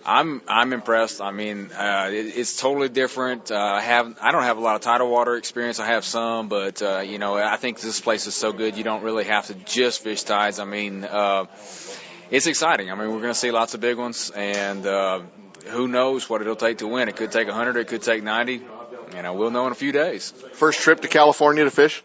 [0.05, 1.21] I'm I'm impressed.
[1.21, 3.51] I mean, uh, it, it's totally different.
[3.51, 5.79] Uh, I have I don't have a lot of tidal water experience.
[5.79, 8.77] I have some, but uh, you know, I think this place is so good.
[8.77, 10.59] You don't really have to just fish tides.
[10.59, 11.47] I mean, uh,
[12.31, 12.91] it's exciting.
[12.91, 15.21] I mean, we're going to see lots of big ones, and uh,
[15.67, 17.09] who knows what it'll take to win?
[17.09, 17.77] It could take 100.
[17.77, 18.63] It could take 90.
[19.15, 20.33] You know, we'll know in a few days.
[20.55, 22.03] First trip to California to fish.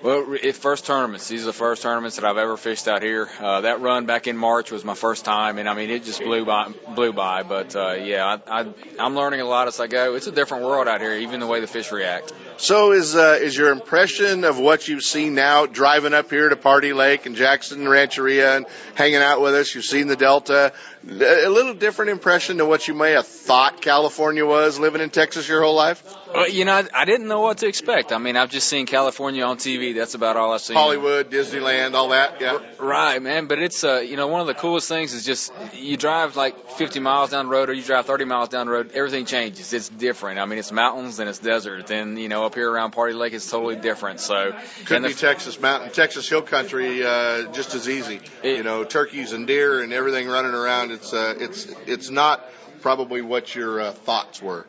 [0.00, 1.26] Well, it, first tournaments.
[1.26, 3.28] These are the first tournaments that I've ever fished out here.
[3.40, 6.20] Uh, that run back in March was my first time, and I mean, it just
[6.20, 7.42] blew by, blew by.
[7.42, 10.14] But uh, yeah, I, I, I'm learning a lot as I go.
[10.14, 12.32] It's a different world out here, even the way the fish react.
[12.58, 16.56] So, is uh, is your impression of what you've seen now, driving up here to
[16.56, 19.74] Pardee Lake and Jackson Rancheria and hanging out with us?
[19.74, 20.72] You've seen the Delta.
[21.08, 25.48] A little different impression to what you may have thought California was living in Texas
[25.48, 26.04] your whole life.
[26.34, 28.12] Well, you know, I, I didn't know what to expect.
[28.12, 29.94] I mean, I've just seen California on TV.
[29.94, 30.76] That's about all I've seen.
[30.76, 32.40] Hollywood, Disneyland, all that.
[32.40, 32.58] Yeah.
[32.78, 33.46] Right, man.
[33.46, 36.70] But it's uh, you know, one of the coolest things is just you drive like
[36.72, 38.92] 50 miles down the road or you drive 30 miles down the road.
[38.92, 39.72] Everything changes.
[39.72, 40.38] It's different.
[40.38, 41.90] I mean, it's mountains and it's desert.
[41.90, 44.20] And you know, up here around Pardee Lake, it's totally different.
[44.20, 48.20] So could be Texas mountain, Texas hill country, uh, just as easy.
[48.42, 50.90] It, you know, turkeys and deer and everything running around.
[50.90, 52.44] It's uh, it's it's not
[52.80, 54.66] probably what your uh, thoughts were.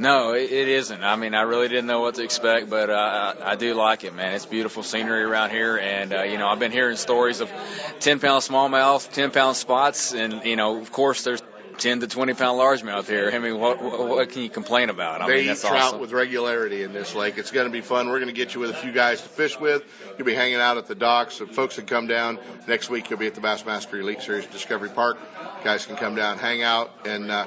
[0.00, 1.04] No, it, isn't.
[1.04, 4.02] I mean, I really didn't know what to expect, but uh, I, I do like
[4.02, 4.32] it, man.
[4.32, 7.52] It's beautiful scenery around here, and uh, you know, I've been hearing stories of
[8.00, 11.42] 10 pound smallmouth, 10 pound spots, and you know, of course, there's
[11.80, 13.30] 10 to 20 pound largemouth here.
[13.32, 15.22] I mean, what, what, what can you complain about?
[15.22, 16.00] I they mean, that's eat trout awesome.
[16.00, 17.38] with regularity in this lake.
[17.38, 18.08] It's going to be fun.
[18.08, 19.82] We're going to get you with a few guys to fish with.
[20.16, 21.34] You'll be hanging out at the docks.
[21.36, 22.38] So folks can come down
[22.68, 23.10] next week.
[23.10, 25.18] You'll be at the Bassmaster Elite Series Discovery Park.
[25.64, 27.46] Guys can come down, hang out, and uh,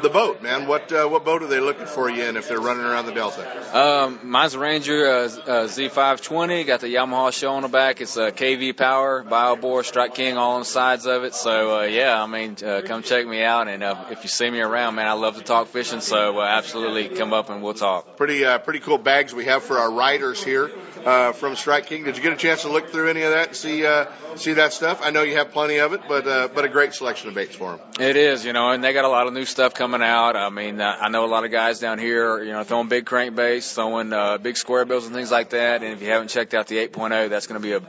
[0.00, 0.68] the boat, man.
[0.68, 3.12] What uh, what boat are they looking for you in if they're running around the
[3.12, 3.76] Delta?
[3.76, 6.66] Um, mine's a Ranger uh, uh, Z520.
[6.66, 8.00] Got the Yamaha SHO on the back.
[8.00, 11.34] It's a KV power, BioBore, Strike King, all on the sides of it.
[11.34, 14.50] So uh, yeah, I mean, uh, come check me out, and uh, if you see
[14.50, 16.00] me around, man, I love to talk fishing.
[16.00, 18.16] So uh, absolutely come up and we'll talk.
[18.16, 20.70] Pretty uh, pretty cool bags we have for our riders here
[21.04, 22.04] uh, from Strike King.
[22.04, 24.54] Did you get a chance to look through any of that and see uh, see
[24.54, 25.00] that stuff?
[25.02, 27.54] I know you have plenty of it, but uh, but a great selection of baits
[27.54, 27.80] for them.
[28.00, 30.36] It is, you know, and they got a lot of new stuff coming out.
[30.36, 33.04] I mean, uh, I know a lot of guys down here, you know, throwing big
[33.04, 35.82] crankbaits, throwing uh, big square bills and things like that.
[35.82, 37.80] And if you haven't checked out the 8.0, that's going to be a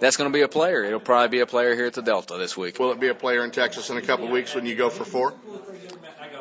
[0.00, 0.84] that's going to be a player.
[0.84, 2.78] It'll probably be a player here at the Delta this week.
[2.78, 4.90] Will it be a player in Texas in a couple of weeks when you go
[4.90, 5.34] for four?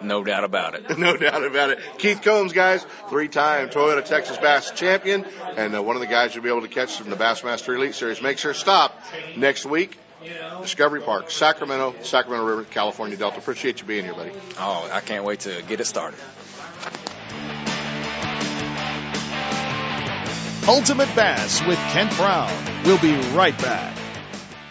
[0.01, 0.97] No doubt about it.
[0.97, 1.79] no doubt about it.
[1.97, 6.43] Keith Combs, guys, three-time Toyota Texas Bass champion, and uh, one of the guys you'll
[6.43, 8.21] be able to catch from the Bassmaster Elite Series.
[8.21, 8.99] Make sure to stop
[9.35, 9.97] next week.
[10.61, 13.37] Discovery Park, Sacramento, Sacramento River, California Delta.
[13.37, 14.31] Appreciate you being here, buddy.
[14.57, 16.19] Oh, I can't wait to get it started.
[20.67, 22.51] Ultimate Bass with Kent Brown.
[22.83, 23.96] We'll be right back.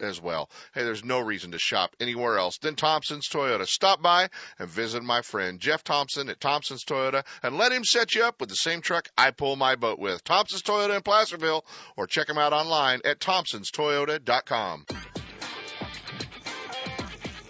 [0.00, 0.50] as well.
[0.74, 3.66] Hey, there's no reason to shop anywhere else than Thompson's Toyota.
[3.66, 8.14] Stop by and visit my friend Jeff Thompson at Thompson's Toyota and let him set
[8.14, 10.24] you up with the same truck I pull my boat with.
[10.24, 11.64] Thompson's Toyota in Placerville
[11.96, 14.86] or check him out online at thompsonstoyota.com.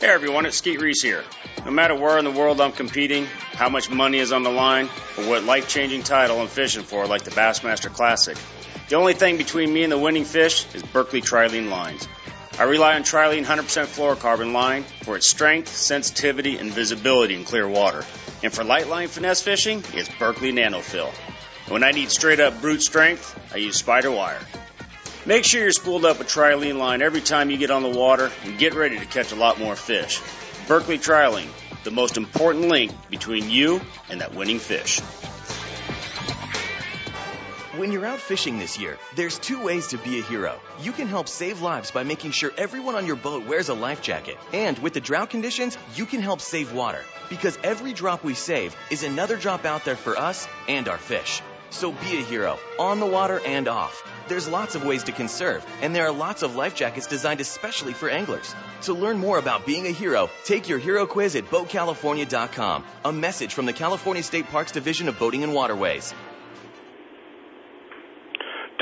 [0.00, 1.22] Hey everyone, it's Skeet Reese here.
[1.64, 4.88] No matter where in the world I'm competing, how much money is on the line,
[5.18, 8.38] or what life changing title I'm fishing for, like the Bassmaster Classic,
[8.88, 12.08] the only thing between me and the winning fish is Berkley Trilene lines.
[12.60, 17.66] I rely on Trilene 100% fluorocarbon line for its strength, sensitivity, and visibility in clear
[17.66, 18.04] water.
[18.42, 21.10] And for light line finesse fishing, it's Berkley Nanofill.
[21.70, 24.42] When I need straight up brute strength, I use SpiderWire.
[25.24, 28.30] Make sure you're spooled up with Trilene line every time you get on the water
[28.44, 30.20] and get ready to catch a lot more fish.
[30.68, 31.48] Berkley Trilene,
[31.84, 35.00] the most important link between you and that winning fish.
[37.80, 40.60] When you're out fishing this year, there's two ways to be a hero.
[40.82, 44.02] You can help save lives by making sure everyone on your boat wears a life
[44.02, 44.36] jacket.
[44.52, 47.02] And with the drought conditions, you can help save water.
[47.30, 51.40] Because every drop we save is another drop out there for us and our fish.
[51.70, 54.06] So be a hero, on the water and off.
[54.28, 57.94] There's lots of ways to conserve, and there are lots of life jackets designed especially
[57.94, 58.54] for anglers.
[58.82, 62.84] To learn more about being a hero, take your hero quiz at BoatCalifornia.com.
[63.06, 66.12] A message from the California State Parks Division of Boating and Waterways.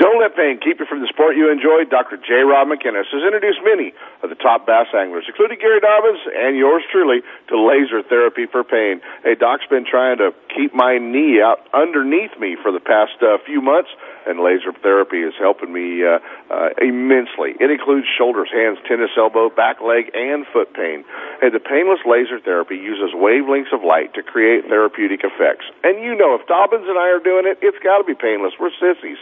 [0.09, 1.85] Don't let pain keep you from the sport you enjoy.
[1.85, 2.17] Dr.
[2.17, 2.41] J.
[2.41, 3.93] Rob McInnes has introduced many
[4.25, 8.63] of the top bass anglers, including Gary Dobyns and yours truly, to laser therapy for
[8.63, 9.05] pain.
[9.21, 13.37] Hey, Doc's been trying to keep my knee out underneath me for the past uh,
[13.45, 13.93] few months
[14.29, 16.21] and laser therapy is helping me uh,
[16.53, 17.57] uh, immensely.
[17.57, 21.03] It includes shoulders, hands, tennis elbow, back leg, and foot pain.
[21.41, 25.65] And the painless laser therapy uses wavelengths of light to create therapeutic effects.
[25.83, 28.53] And you know, if Dobyns and I are doing it, it's got to be painless.
[28.59, 29.17] We're sissies.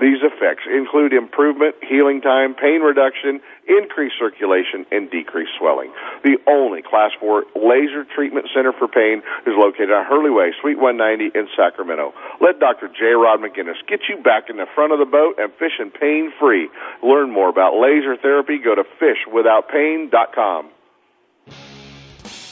[0.00, 5.92] These effects include improvement, healing time, pain reduction, increased circulation, and decreased swelling.
[6.24, 10.78] The only Class 4 laser treatment center for pain is located on Hurley Way, Suite
[10.78, 12.12] 190 in Sacramento.
[12.40, 12.88] Let Dr.
[12.88, 13.14] J.
[13.14, 16.68] Rod McInnes get you back in the front of the boat and fishing pain free.
[17.02, 18.58] Learn more about laser therapy.
[18.62, 20.68] Go to fishwithoutpain.com.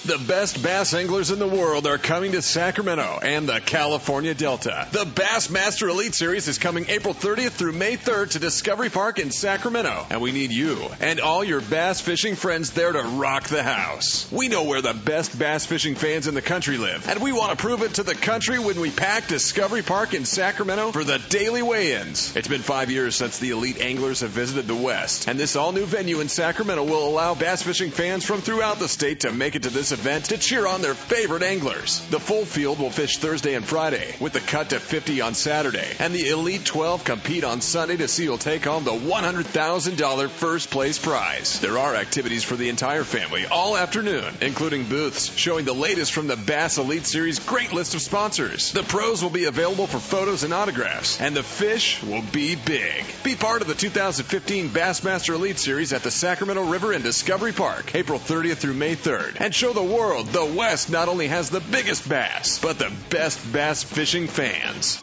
[0.06, 4.88] The best bass anglers in the world are coming to Sacramento and the California Delta.
[4.92, 9.30] The Bassmaster Elite Series is coming April 30th through May 3rd to Discovery Park in
[9.30, 10.06] Sacramento.
[10.08, 14.26] And we need you and all your bass fishing friends there to rock the house.
[14.32, 17.50] We know where the best bass fishing fans in the country live, and we want
[17.50, 21.18] to prove it to the country when we pack Discovery Park in Sacramento for the
[21.28, 22.34] daily weigh-ins.
[22.34, 25.84] It's been five years since the elite anglers have visited the West, and this all-new
[25.84, 29.64] venue in Sacramento will allow bass fishing fans from throughout the state to make it
[29.64, 32.00] to this event to cheer on their favorite anglers.
[32.10, 35.86] The full field will fish Thursday and Friday, with the cut to 50 on Saturday,
[35.98, 40.70] and the Elite 12 compete on Sunday to see who'll take home the $100,000 first
[40.70, 41.60] place prize.
[41.60, 46.26] There are activities for the entire family all afternoon, including booths showing the latest from
[46.26, 48.72] the Bass Elite Series great list of sponsors.
[48.72, 53.04] The pros will be available for photos and autographs, and the fish will be big.
[53.24, 57.94] Be part of the 2015 Bassmaster Elite Series at the Sacramento River in Discovery Park,
[57.94, 61.60] April 30th through May 3rd, and show the world the West not only has the
[61.60, 65.02] biggest bass, but the best bass fishing fans.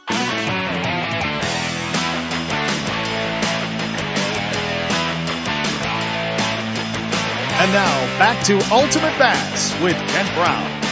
[7.60, 10.88] And now back to Ultimate Bass with Kent Brown.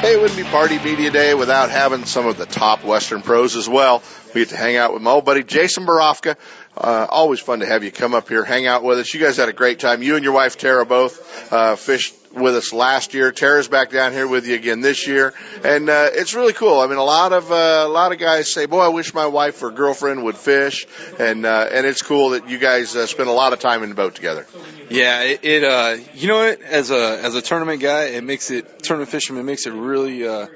[0.00, 3.54] Hey, it wouldn't be Pardee Media Day without having some of the top Western pros
[3.54, 4.02] as well.
[4.34, 6.36] We get to hang out with my old buddy Jason Barofka.
[6.76, 9.14] Uh, always fun to have you come up here, hang out with us.
[9.14, 10.02] You guys had a great time.
[10.02, 13.32] You and your wife Tara both uh, fished with us last year.
[13.32, 15.32] Tara's back down here with you again this year,
[15.64, 16.80] and uh, it's really cool.
[16.80, 19.26] I mean, a lot of uh, a lot of guys say, "Boy, I wish my
[19.26, 20.86] wife or girlfriend would fish,"
[21.18, 23.88] and uh, and it's cool that you guys uh, spend a lot of time in
[23.88, 24.46] the boat together.
[24.90, 26.60] Yeah, it, it uh, you know what?
[26.62, 30.46] As a as a tournament guy, it makes it tournament fisherman makes it really uh,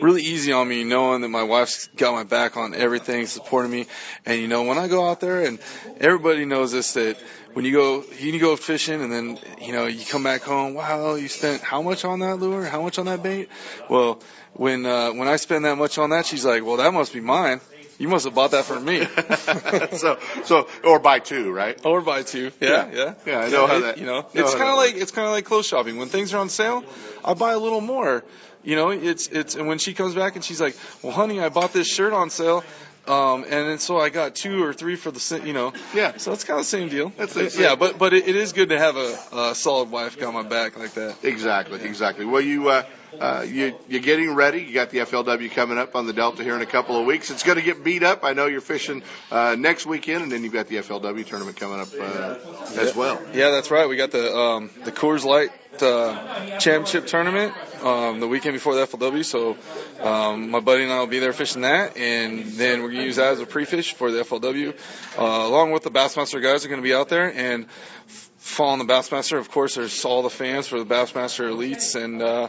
[0.00, 3.86] really easy on me knowing that my wife's got my back on everything, supporting me,
[4.26, 5.58] and you know when I go out there and
[6.00, 7.16] everybody knows this that
[7.58, 11.16] when you go you go fishing and then you know you come back home wow
[11.16, 12.64] you spent how much on that lure?
[12.64, 13.48] How much on that bait?
[13.90, 14.20] Well
[14.52, 17.18] when uh when i spend that much on that she's like well that must be
[17.18, 17.60] mine.
[17.98, 18.98] You must have bought that for me.
[19.98, 21.76] So so or buy two right?
[21.84, 22.52] Or buy two.
[22.60, 23.14] Yeah yeah.
[23.26, 25.26] yeah, I know how it- that you know know it's kind of like it's kind
[25.26, 25.96] of like clothes shopping.
[25.98, 26.84] When things are on sale
[27.24, 28.22] i buy a little more.
[28.62, 31.48] You know it's it's and when she comes back and she's like well honey i
[31.48, 32.62] bought this shirt on sale
[33.08, 35.72] um, and then so I got two or three for the, you know.
[35.94, 36.16] Yeah.
[36.18, 37.12] So it's kind of the same deal.
[37.16, 40.18] That's It- yeah, but but it, it is good to have a, a solid wife
[40.18, 41.16] got my back like that.
[41.22, 42.24] Exactly, exactly.
[42.24, 42.84] Well, you uh,
[43.20, 44.62] uh, you you're getting ready.
[44.62, 47.30] You got the FLW coming up on the Delta here in a couple of weeks.
[47.30, 48.24] It's going to get beat up.
[48.24, 51.80] I know you're fishing uh, next weekend, and then you've got the FLW tournament coming
[51.80, 52.36] up uh,
[52.80, 53.20] as well.
[53.32, 53.88] Yeah, that's right.
[53.88, 55.50] We got the um, the Coors Light
[55.82, 59.24] uh, Championship tournament um, the weekend before the FLW.
[59.24, 59.56] So
[60.02, 63.16] um, my buddy and I will be there fishing that, and then we're gonna use
[63.16, 64.74] that as a pre-fish for the FLW.
[65.18, 67.66] Uh, along with the Bassmaster guys are gonna be out there and
[68.08, 68.27] f-
[68.58, 69.38] following the Bassmaster.
[69.38, 72.48] Of course, there's all the fans for the Bassmaster elites, and uh,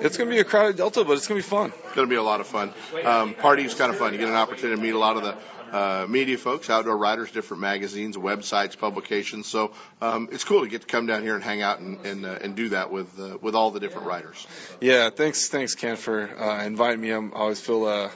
[0.00, 1.72] it's gonna be a crowded Delta, but it's gonna be fun.
[1.84, 2.72] It's going to be a lot of fun.
[3.04, 4.12] Um, Pardee is kind of fun.
[4.12, 7.32] You get an opportunity to meet a lot of the uh, media folks, outdoor writers,
[7.32, 9.48] different magazines, websites, publications.
[9.48, 12.24] So um, it's cool to get to come down here and hang out and and,
[12.24, 14.46] uh, and do that with uh, with all the different writers.
[14.80, 17.10] Yeah, thanks, thanks, Ken, for uh, inviting me.
[17.10, 18.10] I'm, I always feel uh,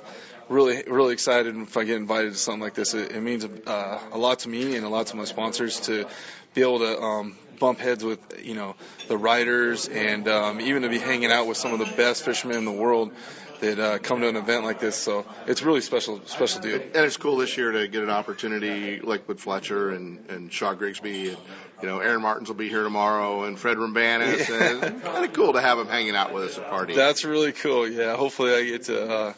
[0.52, 2.94] really, really excited if I get invited to something like this.
[2.94, 6.06] It, it means uh, a lot to me and a lot to my sponsors to
[6.54, 8.76] be able to um, bump heads with, you know,
[9.08, 12.58] the writers and um, even to be hanging out with some of the best fishermen
[12.58, 13.12] in the world
[13.60, 14.96] that uh, come to an event like this.
[14.96, 16.80] So it's really special, special deal.
[16.80, 20.74] And it's cool this year to get an opportunity like with Fletcher and, and Shaw
[20.74, 21.38] Grigsby and,
[21.80, 24.50] you know, Aaron Martens will be here tomorrow and Fred Roumbanis.
[24.50, 26.96] And kind of cool to have him hanging out with us at Pardee.
[26.96, 27.88] That's really cool.
[27.88, 29.32] Yeah, hopefully I get to uh,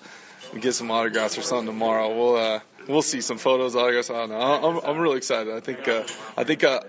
[0.60, 2.14] get some autographs or something tomorrow.
[2.14, 4.10] We'll uh, we'll see some photos, autographs.
[4.10, 4.38] I don't know.
[4.38, 5.54] I'm I'm really excited.
[5.54, 6.04] I think uh,
[6.36, 6.80] I think uh,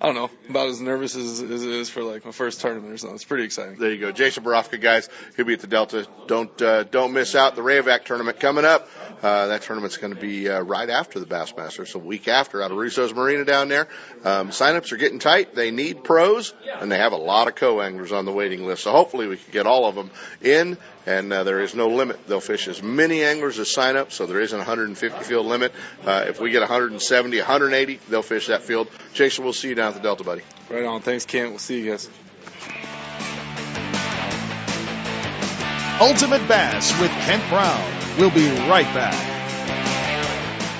[0.00, 2.92] I don't know about as nervous as, as it is for like my first tournament
[2.92, 3.14] or something.
[3.14, 3.78] It's pretty exciting.
[3.78, 5.08] There you go, Jason Barofka, guys.
[5.36, 6.06] He'll be at the Delta.
[6.26, 8.88] Don't uh, don't miss out the Rayovac tournament coming up.
[9.22, 12.62] Uh, that tournament's going to be uh, right after the Bassmaster, so a week after
[12.62, 13.86] out of Russo's Marina down there.
[14.24, 15.54] Um, signups are getting tight.
[15.54, 18.84] They need pros, and they have a lot of co-anglers on the waiting list.
[18.84, 20.78] So hopefully we can get all of them in.
[21.06, 22.26] And uh, there is no limit.
[22.26, 25.72] They'll fish as many anglers as sign up, so there isn't a 150 field limit.
[26.04, 28.88] Uh, if we get 170, 180, they'll fish that field.
[29.14, 30.42] Jason, we'll see you down at the Delta, buddy.
[30.68, 31.00] Right on.
[31.00, 31.50] Thanks, Kent.
[31.50, 32.08] We'll see you guys.
[36.00, 38.18] Ultimate Bass with Kent Brown.
[38.18, 39.39] We'll be right back.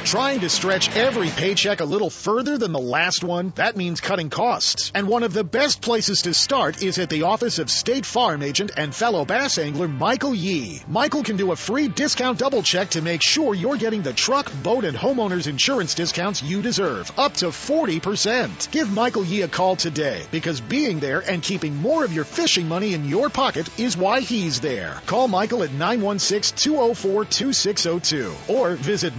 [0.04, 3.52] Trying to stretch every paycheck a little further than the last one?
[3.54, 4.90] That means cutting costs.
[4.92, 8.42] And one of the best places to start is at the office of State Farm
[8.42, 10.82] agent and fellow bass angler Michael Yee.
[10.88, 14.52] Michael can do a free discount double check to make sure you're getting the truck,
[14.64, 18.68] boat, and homeowners insurance discounts you deserve, up to 40%.
[18.72, 22.66] Give Michael Yee a call today because being there and keeping more of your fishing
[22.66, 25.00] money in your pocket is why he's there.
[25.06, 29.16] Call Michael at 916-204-2602 or visit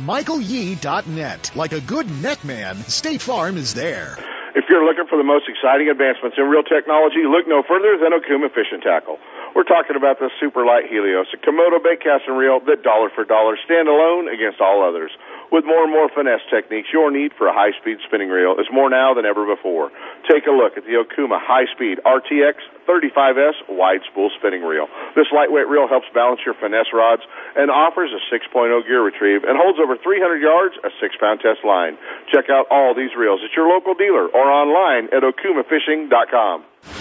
[0.76, 1.52] michaelyee.net.
[1.56, 4.18] Like a good net man, State Farm is there.
[4.54, 8.12] If you're looking for the most exciting advancements in reel technology, look no further than
[8.12, 9.18] Okuma Fishing Tackle.
[9.56, 13.24] We're talking about the Super Light Helios, a Komodo bait casting reel that dollar for
[13.24, 15.12] dollar stand alone against all others.
[15.52, 18.90] With more and more finesse techniques, your need for a high-speed spinning reel is more
[18.90, 19.92] now than ever before.
[20.24, 22.56] Take a look at the Okuma High-Speed RTX
[22.88, 24.88] 35S wide spool spinning reel.
[25.14, 27.24] This lightweight reel helps balance your finesse rods
[27.60, 32.00] and offers a 6.0 gear retrieve and holds over 300 yards, a 6-pound test line.
[32.32, 37.01] Check out all these reels at your local dealer or online at okumafishing.com.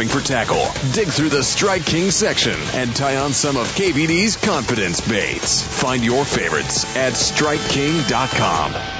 [0.00, 4.36] shopping for tackle, dig through the Strike King section, and tie on some of KVD's
[4.36, 5.62] confidence baits.
[5.62, 8.99] Find your favorites at StrikeKing.com.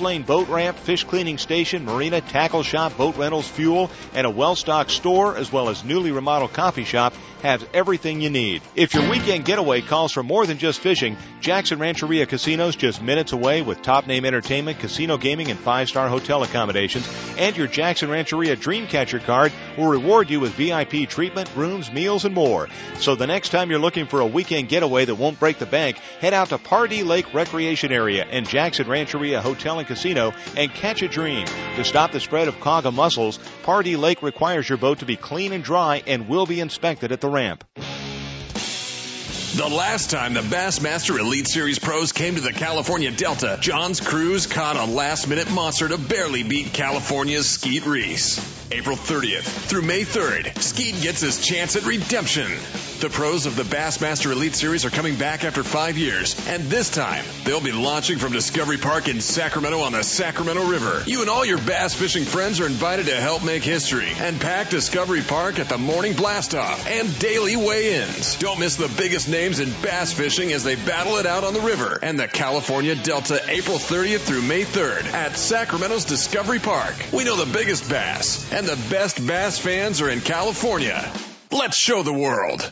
[0.01, 4.55] lane boat ramp, fish cleaning station, marina, tackle shop, boat rentals, fuel, and a well
[4.55, 8.61] stocked store, as well as newly remodeled coffee shop, has everything you need.
[8.75, 13.31] If your weekend getaway calls for more than just fishing, Jackson Rancheria Casinos just minutes
[13.31, 17.09] away with top name entertainment, casino gaming, and five star hotel accommodations.
[17.37, 22.35] And your Jackson Rancheria Dreamcatcher card will reward you with VIP treatment, rooms, meals, and
[22.35, 22.67] more.
[22.95, 25.97] So the next time you're looking for a weekend getaway that won't break the bank,
[26.19, 31.01] head out to Pardee Lake Recreation Area and Jackson Rancheria Hotel and Casino and catch
[31.01, 31.45] a dream.
[31.75, 35.53] To stop the spread of quagga mussels, Pardee Lake requires your boat to be clean
[35.53, 37.63] and dry and will be inspected at the ramp.
[39.53, 44.47] The last time the Bassmaster Elite Series pros came to the California Delta, John Crews
[44.47, 48.39] caught a last minute monster to barely beat California's Skeet Reese.
[48.71, 52.49] April 30th through May 3rd, Skeet gets his chance at redemption.
[53.01, 56.89] The pros of the Bassmaster Elite Series are coming back after five years, and this
[56.89, 61.03] time they'll be launching from Discovery Park in Sacramento on the Sacramento River.
[61.05, 64.69] You and all your bass fishing friends are invited to help make history and pack
[64.69, 68.37] Discovery Park at the morning blast off and daily weigh-ins.
[68.37, 71.61] Don't miss the biggest names in bass fishing as they battle it out on the
[71.61, 76.93] river and the California Delta April 30th through May 3rd at Sacramento's Discovery Park.
[77.11, 81.11] We know the biggest bass and the best bass fans are in California.
[81.49, 82.71] Let's show the world.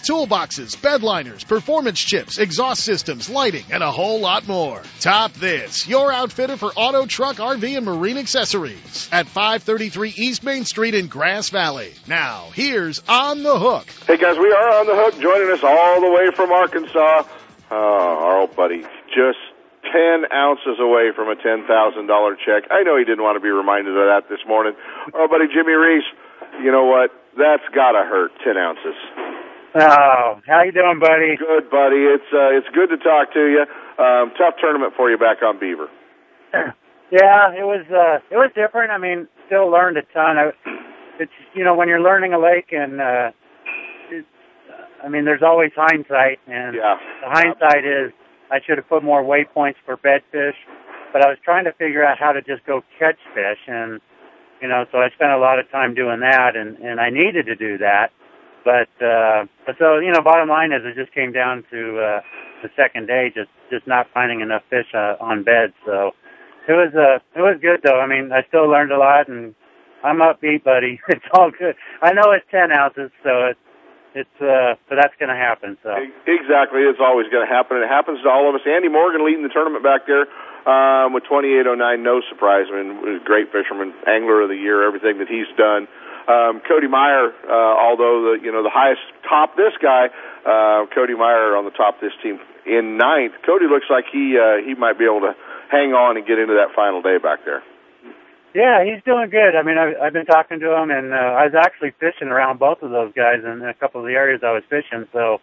[0.00, 4.82] toolboxes, bed liners, performance chips, exhaust systems, lighting, and a whole lot more.
[5.00, 10.64] Top This, your outfitter for auto, truck, RV, and marine accessories at 533 East Main
[10.64, 11.92] Street in Grass Valley.
[12.06, 13.86] Now, here's On the Hook.
[14.06, 15.20] Hey guys, we are on the hook.
[15.20, 17.24] Joining us all the way from Arkansas,
[17.70, 19.38] uh, our old buddy, just
[19.92, 21.64] 10 ounces away from a $10,000
[22.44, 22.70] check.
[22.70, 24.74] I know he didn't want to be reminded of that this morning.
[25.14, 26.08] Our buddy Jimmy Reese,
[26.62, 27.10] you know what?
[27.36, 28.94] That's gotta hurt, 10 ounces.
[29.74, 31.34] Oh, how you doing, buddy?
[31.36, 32.06] Good, buddy.
[32.06, 33.66] It's uh, it's good to talk to you.
[33.98, 35.88] Um, tough tournament for you back on Beaver.
[37.12, 38.90] Yeah, it was uh it was different.
[38.90, 40.38] I mean, still learned a ton.
[40.38, 40.50] I,
[41.20, 43.30] it's you know when you're learning a lake and uh
[44.10, 44.24] it,
[45.04, 46.96] I mean there's always hindsight and yeah.
[47.22, 48.10] the hindsight is
[48.50, 50.56] I should have put more waypoints for bed fish,
[51.12, 54.00] but I was trying to figure out how to just go catch fish and
[54.60, 57.46] you know so I spent a lot of time doing that and and I needed
[57.46, 58.10] to do that.
[58.64, 62.20] But uh but so you know bottom line is it just came down to uh
[62.62, 66.12] the second day just just not finding enough fish uh, on beds so
[66.68, 68.00] it was uh it was good though.
[68.00, 69.54] I mean, I still learned a lot and
[70.02, 71.00] I'm upbeat, buddy.
[71.08, 71.76] It's all good.
[72.02, 73.60] I know it's ten ounces, so it's
[74.14, 75.76] it's uh so that's gonna happen.
[75.82, 75.92] So
[76.26, 76.82] Exactly.
[76.88, 77.76] It's always going to happen.
[77.78, 78.62] It happens to all of us.
[78.64, 80.24] Andy Morgan leading the tournament back there
[80.64, 81.76] um, with 2809.
[82.02, 82.66] No surprise.
[82.72, 85.88] I mean, great fisherman, angler of the year, everything that he's done.
[86.24, 90.08] Um, Cody Meyer, uh, although the you know the highest top this guy,
[90.48, 93.36] uh, Cody Meyer on the top this team in ninth.
[93.44, 95.36] Cody looks like he uh, he might be able to
[95.70, 97.62] hang on and get into that final day back there.
[98.54, 99.52] yeah, he's doing good.
[99.52, 102.58] I mean, I've, I've been talking to him, and uh, I was actually fishing around
[102.58, 105.04] both of those guys in a couple of the areas I was fishing.
[105.12, 105.40] So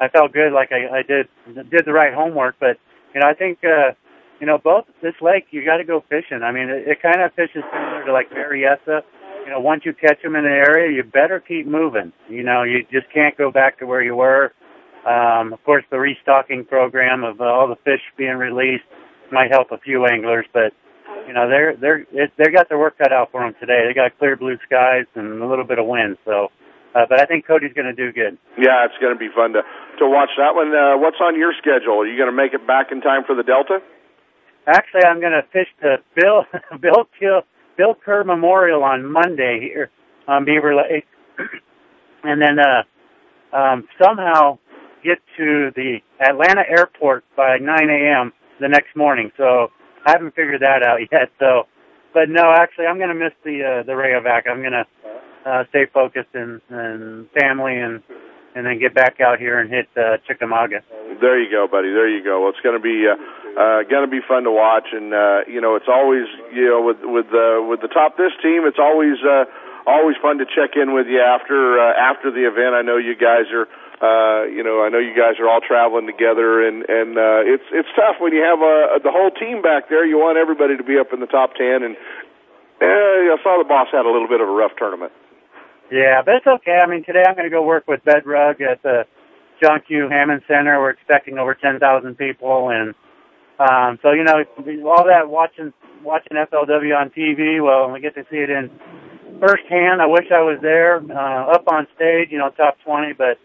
[0.00, 1.28] I felt good, like I, I did
[1.70, 2.56] did the right homework.
[2.60, 2.76] But
[3.14, 3.94] you know, I think uh,
[4.40, 6.42] you know both this lake you got to go fishing.
[6.42, 9.04] I mean, it, it kind of fishes similar to like Marietta.
[9.48, 12.12] You know, once you catch them in an area, you better keep moving.
[12.28, 14.52] You know, you just can't go back to where you were.
[15.08, 18.84] Um, of course, the restocking program of uh, all the fish being released
[19.32, 20.76] might help a few anglers, but
[21.26, 23.88] you know they're they're it, they got their work cut out for them today.
[23.88, 26.48] They got clear blue skies and a little bit of wind, so.
[26.94, 28.36] Uh, but I think Cody's going to do good.
[28.60, 30.76] Yeah, it's going to be fun to to watch that one.
[30.76, 32.04] Uh, what's on your schedule?
[32.04, 33.80] Are you going to make it back in time for the Delta?
[34.66, 36.44] Actually, I'm going to fish the Bill
[36.84, 37.48] Bill Kill
[37.78, 39.90] Bill Kerr Memorial on Monday here
[40.26, 41.06] on Beaver Lake.
[42.24, 44.58] and then uh, um, somehow
[45.04, 48.32] get to the Atlanta airport by 9 a.m.
[48.60, 49.30] the next morning.
[49.36, 49.68] So
[50.04, 51.30] I haven't figured that out yet.
[51.38, 51.68] So,
[52.12, 54.50] but no, actually, I'm going to miss the uh, the Rayovac.
[54.50, 54.86] I'm going to
[55.46, 58.02] uh, stay focused and, and family and
[58.58, 60.82] and then get back out here and hit uh, Chickamauga.
[61.22, 61.94] There you go, buddy.
[61.94, 62.42] There you go.
[62.42, 63.14] Well, it's going to be uh,
[63.54, 66.82] uh, going to be fun to watch, and uh, you know, it's always you know
[66.82, 69.46] with with uh, with the top this team, it's always uh,
[69.86, 72.74] always fun to check in with you after uh, after the event.
[72.74, 73.70] I know you guys are.
[73.98, 77.66] Uh, you know, I know you guys are all traveling together, and and uh, it's
[77.70, 80.06] it's tough when you have uh, the whole team back there.
[80.06, 81.98] You want everybody to be up in the top ten, and
[82.78, 85.10] uh, I saw the boss had a little bit of a rough tournament.
[85.90, 86.78] Yeah, but it's okay.
[86.82, 89.04] I mean, today I'm going to go work with Bedrug at the
[89.62, 90.08] John Q.
[90.10, 90.78] Hammons Center.
[90.80, 91.80] We're expecting over 10,000
[92.16, 92.94] people, and
[93.58, 94.44] um, so you know,
[94.86, 95.72] all that watching
[96.04, 97.62] watching FLW on TV.
[97.62, 98.70] Well, we get to see it in
[99.40, 100.00] firsthand.
[100.00, 103.38] I wish I was there, uh, up on stage, you know, top 20, but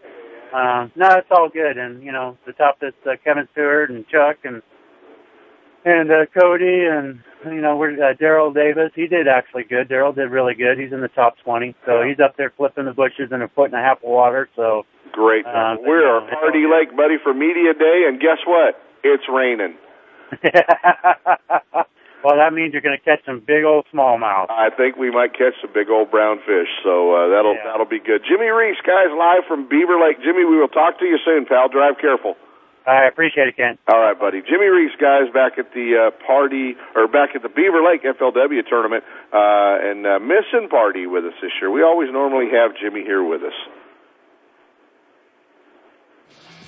[0.54, 1.78] uh, no, it's all good.
[1.78, 4.62] And you know, the top that's uh, Kevin Stewart and Chuck and
[5.84, 8.90] and uh, Cody and you know we're uh, Daryl Davis.
[8.94, 9.88] He did actually good.
[9.88, 10.78] Daryl did really good.
[10.78, 13.66] He's in the top 20, so he's up there flipping the bushes in a foot
[13.72, 14.48] and a half of water.
[14.56, 15.44] So great.
[15.46, 18.80] Uh, we're at Pardee Lake, buddy, for media day, and guess what?
[19.04, 19.76] It's raining.
[22.24, 24.48] well, that means you're going to catch some big old smallmouth.
[24.48, 27.68] I think we might catch some big old brown fish, so uh, that'll Yeah.
[27.70, 28.22] that'll be good.
[28.26, 30.16] Jimmy Reese, guys, live from Beaver Lake.
[30.24, 31.68] Jimmy, we will talk to you soon, pal.
[31.68, 32.36] Drive careful.
[32.86, 33.80] I appreciate it, Kent.
[33.90, 34.42] All right, buddy.
[34.42, 38.60] Jimmy Reese, guys, back at the uh, Pardee or back at the Beaver Lake FLW
[38.68, 41.70] tournament uh, and uh, missing Pardee with us this year.
[41.70, 43.56] We always normally have Jimmy here with us.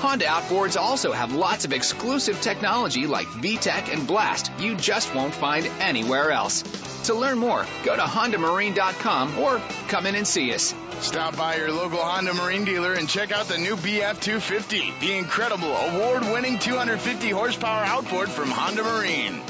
[0.00, 5.34] Honda outboards also have lots of exclusive technology like VTEC and Blast you just won't
[5.34, 6.62] find anywhere else.
[7.04, 10.74] To learn more, go to HondaMarine.com or come in and see us.
[11.00, 15.16] Stop by your local Honda Marine dealer and check out the new BF 250, the
[15.18, 19.42] incredible award winning 250 horsepower outboard from Honda Marine.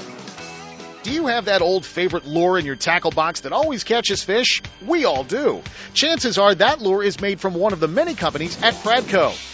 [1.05, 4.63] Do you have that old favorite lure in your tackle box that always catches fish?
[4.85, 5.63] We all do.
[5.93, 9.54] Chances are that lure is made from one of the many companies at Pradco.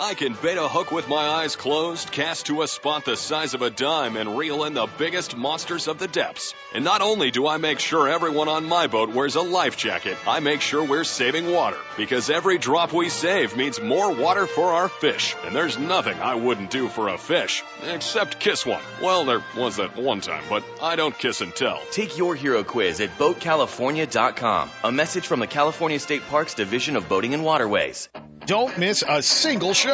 [0.00, 3.54] I can bait a hook with my eyes closed, cast to a spot the size
[3.54, 6.52] of a dime, and reel in the biggest monsters of the depths.
[6.74, 10.16] And not only do I make sure everyone on my boat wears a life jacket,
[10.26, 11.76] I make sure we're saving water.
[11.96, 15.36] Because every drop we save means more water for our fish.
[15.44, 18.82] And there's nothing I wouldn't do for a fish, except kiss one.
[19.00, 21.80] Well, there was that one time, but I don't kiss and tell.
[21.92, 24.70] Take your hero quiz at BoatCalifornia.com.
[24.82, 28.08] A message from the California State Parks Division of Boating and Waterways.
[28.46, 29.93] Don't miss a single show.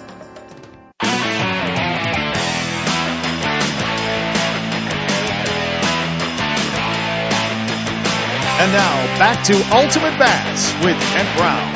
[8.61, 11.73] And now back to Ultimate Bass with Kent Brown.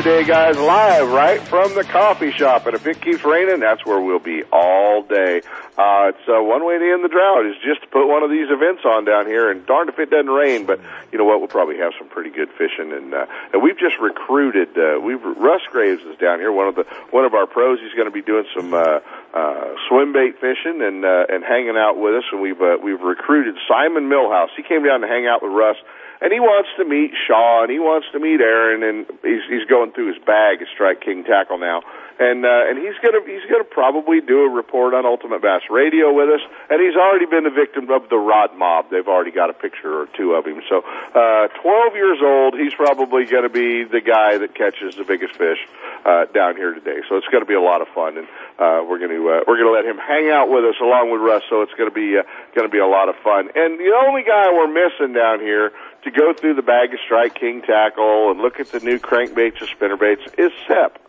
[0.00, 2.66] Lake Media Day, guys, live right from the coffee shop.
[2.66, 5.42] And if it keeps raining, that's where we'll be all day.
[5.76, 8.30] Uh, it's uh, one way to end the drought is just to put one of
[8.30, 10.64] these events on down here, and darned if it doesn't rain.
[10.64, 10.80] But
[11.12, 11.40] you know what?
[11.40, 14.76] We'll probably have some pretty good fishing, and, uh, and we've just recruited.
[14.76, 17.78] Uh, we've Russ Graves is down here, one of the one of our pros.
[17.80, 19.00] He's going to be doing some uh,
[19.34, 22.24] uh, swim bait fishing and uh, and hanging out with us.
[22.32, 24.48] And we've uh, we've recruited Simon Millhouse.
[24.56, 25.76] He came down to hang out with Russ
[26.20, 29.64] and he wants to meet Shaw and he wants to meet Aaron and he's he's
[29.68, 31.82] going through his bag of Strike King tackle now.
[32.20, 36.12] And uh and he's gonna he's gonna probably do a report on Ultimate Bass Radio
[36.12, 38.90] with us and he's already been the victim of the rod mob.
[38.90, 40.60] They've already got a picture or two of him.
[40.68, 45.34] So uh twelve years old, he's probably gonna be the guy that catches the biggest
[45.36, 45.64] fish
[46.04, 47.00] uh down here today.
[47.08, 49.72] So it's gonna be a lot of fun and uh we're gonna uh, we're gonna
[49.72, 52.22] let him hang out with us along with Russ, so it's gonna be uh,
[52.54, 53.48] gonna be a lot of fun.
[53.56, 55.72] And the only guy we're missing down here
[56.04, 59.60] to go through the bag of Strike King tackle and look at the new crankbaits
[59.60, 61.00] and spinnerbaits is Sep.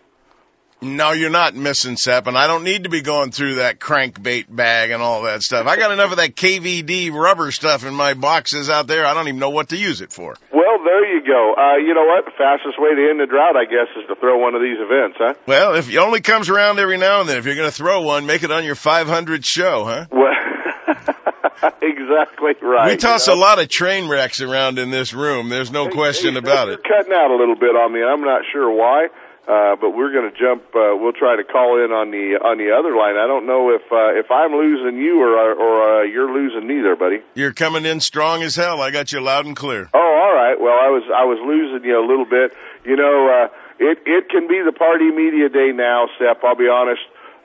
[0.84, 4.46] No, you're not missing Sep, and I don't need to be going through that crankbait
[4.50, 5.68] bag and all that stuff.
[5.68, 9.06] I got enough of that KVD rubber stuff in my boxes out there.
[9.06, 10.36] I don't even know what to use it for.
[10.52, 11.54] Well, there you go.
[11.54, 12.26] Uh, you know what?
[12.26, 14.80] The fastest way to end the drought, I guess, is to throw one of these
[14.80, 15.36] events, huh?
[15.46, 18.02] Well, if it only comes around every now and then, if you're going to throw
[18.02, 20.08] one, make it on your 500 show, huh?
[20.10, 20.34] Well,
[21.82, 22.90] exactly right.
[22.90, 23.40] We toss you know?
[23.40, 25.50] a lot of train wrecks around in this room.
[25.50, 26.82] There's no question about it.
[26.82, 29.10] Cutting out a little bit on me, I'm not sure why.
[29.48, 30.62] Uh, but we're going to jump.
[30.70, 33.18] Uh, we'll try to call in on the on the other line.
[33.18, 36.82] I don't know if uh, if I'm losing you or or uh, you're losing me
[36.82, 37.26] there, buddy.
[37.34, 38.82] You're coming in strong as hell.
[38.82, 39.90] I got you loud and clear.
[39.94, 40.62] Oh, all right.
[40.62, 42.54] Well, I was I was losing you a little bit.
[42.86, 43.48] You know, uh,
[43.80, 46.44] it it can be the Pardee media day now, Sep.
[46.44, 47.02] I'll be honest.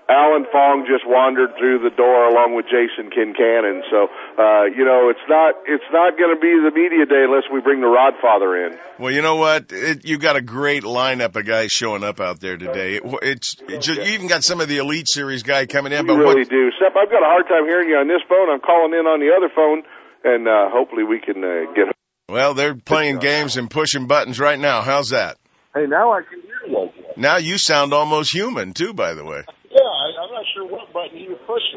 [0.09, 3.83] Alan Fong just wandered through the door along with Jason Kincannon.
[3.91, 4.07] So,
[4.39, 7.61] uh, you know, it's not, it's not going to be the media day unless we
[7.61, 8.79] bring the Rodfather in.
[8.99, 9.73] Well, you know what?
[9.73, 12.97] It, you got a great lineup of guys showing up out there today.
[12.97, 16.07] It, it's, it's just, you even got some of the Elite Series guy coming in.
[16.07, 16.71] You but really what, do.
[16.79, 18.49] Sep, I've got a hard time hearing you on this phone.
[18.49, 19.83] I'm calling in on the other phone,
[20.23, 21.93] and uh, hopefully we can uh, get.
[22.29, 24.83] Well, they're playing games and pushing buttons right now.
[24.83, 25.37] How's that?
[25.75, 26.91] Hey, now I can hear you.
[27.17, 29.43] Now you sound almost human too, by the way.
[29.71, 31.19] Yeah, I, I'm not sure what button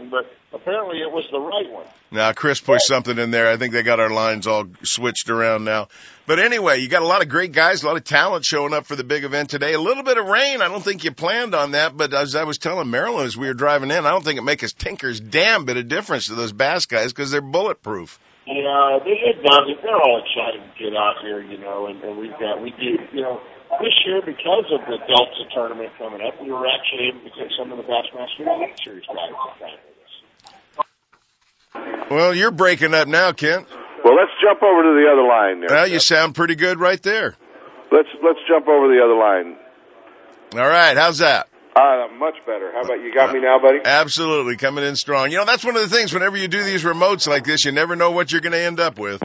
[0.10, 1.86] but apparently it was the right one.
[2.12, 3.48] Now Chris pushed something in there.
[3.48, 5.88] I think they got our lines all switched around now.
[6.26, 8.86] But anyway, you got a lot of great guys, a lot of talent showing up
[8.86, 9.74] for the big event today.
[9.74, 10.62] A little bit of rain.
[10.62, 13.48] I don't think you planned on that, but as I was telling Marilyn as we
[13.48, 16.36] were driving in, I don't think it makes a tinker's damn bit of difference to
[16.36, 18.20] those bass guys because they're bulletproof.
[18.46, 19.78] Yeah, it, does.
[19.84, 22.98] They're all excited to get out here, you know, and, and we've got we do,
[23.14, 23.40] you know
[23.78, 27.54] this year, because of the Delta tournament coming up, we were actually able to get
[27.58, 30.86] some of the Bassmaster Elite Series guys to play with us.
[31.76, 33.68] Well, you're breaking up now, Kent.
[34.04, 35.60] Well, let's jump over to the other line.
[35.62, 35.70] There.
[35.70, 37.36] Well, you sound pretty good right there.
[37.92, 39.58] Let's let's jump over the other line.
[40.54, 41.48] All right, how's that?
[41.76, 42.72] Uh, much better.
[42.74, 43.14] How about you?
[43.14, 43.80] Got me now, buddy?
[43.86, 45.32] Absolutely, coming in strong.
[45.32, 46.14] You know, that's one of the things.
[46.14, 48.80] Whenever you do these remotes like this, you never know what you're going to end
[48.80, 49.22] up with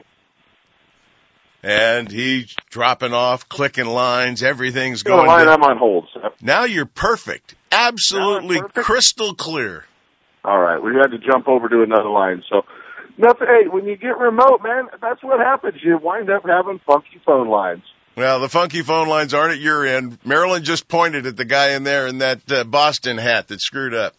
[1.64, 5.26] and he's dropping off, clicking lines, everything's going.
[5.26, 6.08] line, I'm on hold.
[6.12, 6.20] So.
[6.42, 8.86] Now you're perfect, absolutely perfect.
[8.86, 9.84] crystal clear.
[10.44, 12.42] All right, we had to jump over to another line.
[12.50, 12.62] So,
[13.16, 13.46] nothing.
[13.46, 15.82] Hey, when you get remote, man, that's what happens.
[15.82, 17.82] You wind up having funky phone lines.
[18.16, 20.18] Well, the funky phone lines aren't at your end.
[20.24, 23.94] Marilyn just pointed at the guy in there in that uh, Boston hat that screwed
[23.94, 24.14] up.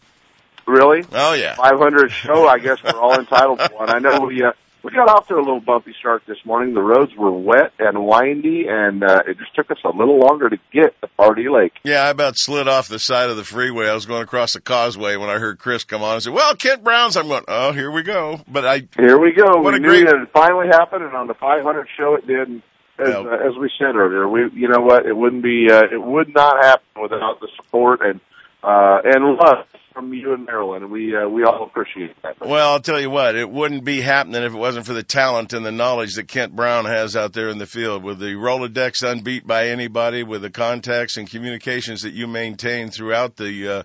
[0.66, 1.04] Really?
[1.12, 1.54] Oh yeah.
[1.54, 2.46] 500 show.
[2.46, 3.88] I guess we're all entitled to one.
[3.88, 4.42] I know we.
[4.42, 4.52] Uh,
[4.86, 6.72] we got off to a little bumpy start this morning.
[6.72, 10.48] The roads were wet and windy, and uh, it just took us a little longer
[10.48, 11.72] to get to Pardee Lake.
[11.82, 13.88] Yeah, I about slid off the side of the freeway.
[13.88, 16.54] I was going across the causeway when I heard Chris come on and say, "Well,
[16.54, 19.60] Kent Brown's." I'm going, "Oh, here we go." But I here we go.
[19.60, 20.06] What we a knew great...
[20.06, 22.48] that it finally happened, and on the 500 show, it did.
[22.48, 22.62] And
[23.00, 25.04] as, uh, as we said earlier, we you know what?
[25.04, 25.66] It wouldn't be.
[25.68, 28.20] Uh, it would not happen without the support and
[28.66, 29.64] uh, and love
[29.94, 30.82] from you and Marilyn.
[30.82, 32.40] And we uh, we all appreciate that.
[32.40, 35.54] Well, I'll tell you what, it wouldn't be happening if it wasn't for the talent
[35.54, 39.02] and the knowledge that Kent Brown has out there in the field with the Rolodex
[39.02, 43.82] unbeat by anybody, with the contacts and communications that you maintain throughout the, uh,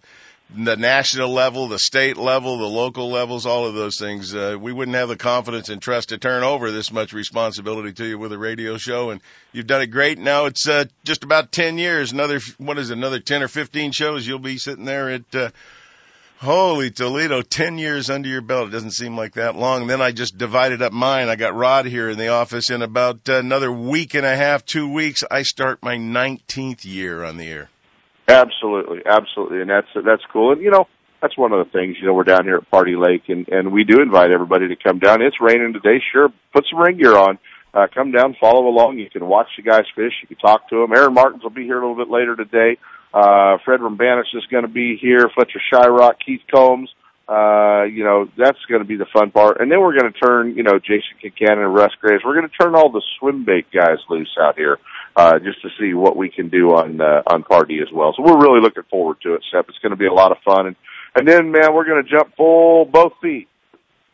[0.56, 4.36] the national level, the state level, the local levels, all of those things.
[4.36, 8.06] Uh, we wouldn't have the confidence and trust to turn over this much responsibility to
[8.06, 9.12] you with a radio show.
[9.12, 9.22] And
[9.54, 10.20] you've done it great.
[10.20, 13.92] Now it's, uh, just about 10 years, another, what is it, another 10 or 15
[13.92, 14.28] shows.
[14.28, 15.50] You'll be sitting there at, uh,
[16.42, 18.70] Holy Toledo, 10 years under your belt.
[18.70, 19.86] It doesn't seem like that long.
[19.86, 21.30] then I just divided up mine.
[21.30, 24.66] I got Rod here in the office in about uh, another week and a half,
[24.66, 25.24] two weeks.
[25.30, 27.71] I start my 19th year on the air.
[28.32, 30.54] Absolutely, absolutely, and that's that's cool.
[30.54, 30.88] And you know,
[31.22, 31.98] that's one of the things.
[32.00, 34.76] You know, we're down here at Pardee Lake, and and we do invite everybody to
[34.76, 35.22] come down.
[35.22, 36.02] It's raining today.
[36.14, 37.40] Sure, put some rain gear on.
[37.74, 39.00] Uh, come down, follow along.
[39.00, 40.14] You can watch the guys fish.
[40.22, 40.96] You can talk to them.
[40.96, 42.78] Aaron Martens will be here a little bit later today.
[43.14, 45.30] Uh, Fred Roumbanis is going to be here.
[45.34, 46.90] Fletcher Shryock, Keith Combs.
[47.30, 49.62] Uh, you know, that's going to be the fun part.
[49.62, 52.24] And then we're going to turn, you know, Jason Kincannon and Russ Graves.
[52.26, 54.80] We're going to turn all the swim bait guys loose out here,
[55.16, 58.14] uh, just to see what we can do on, uh, on Pardee as well.
[58.16, 59.66] So we're really looking forward to it, Seth.
[59.70, 60.68] It's going to be a lot of fun.
[60.68, 60.76] And,
[61.16, 63.48] and then, man, we're going to jump full both feet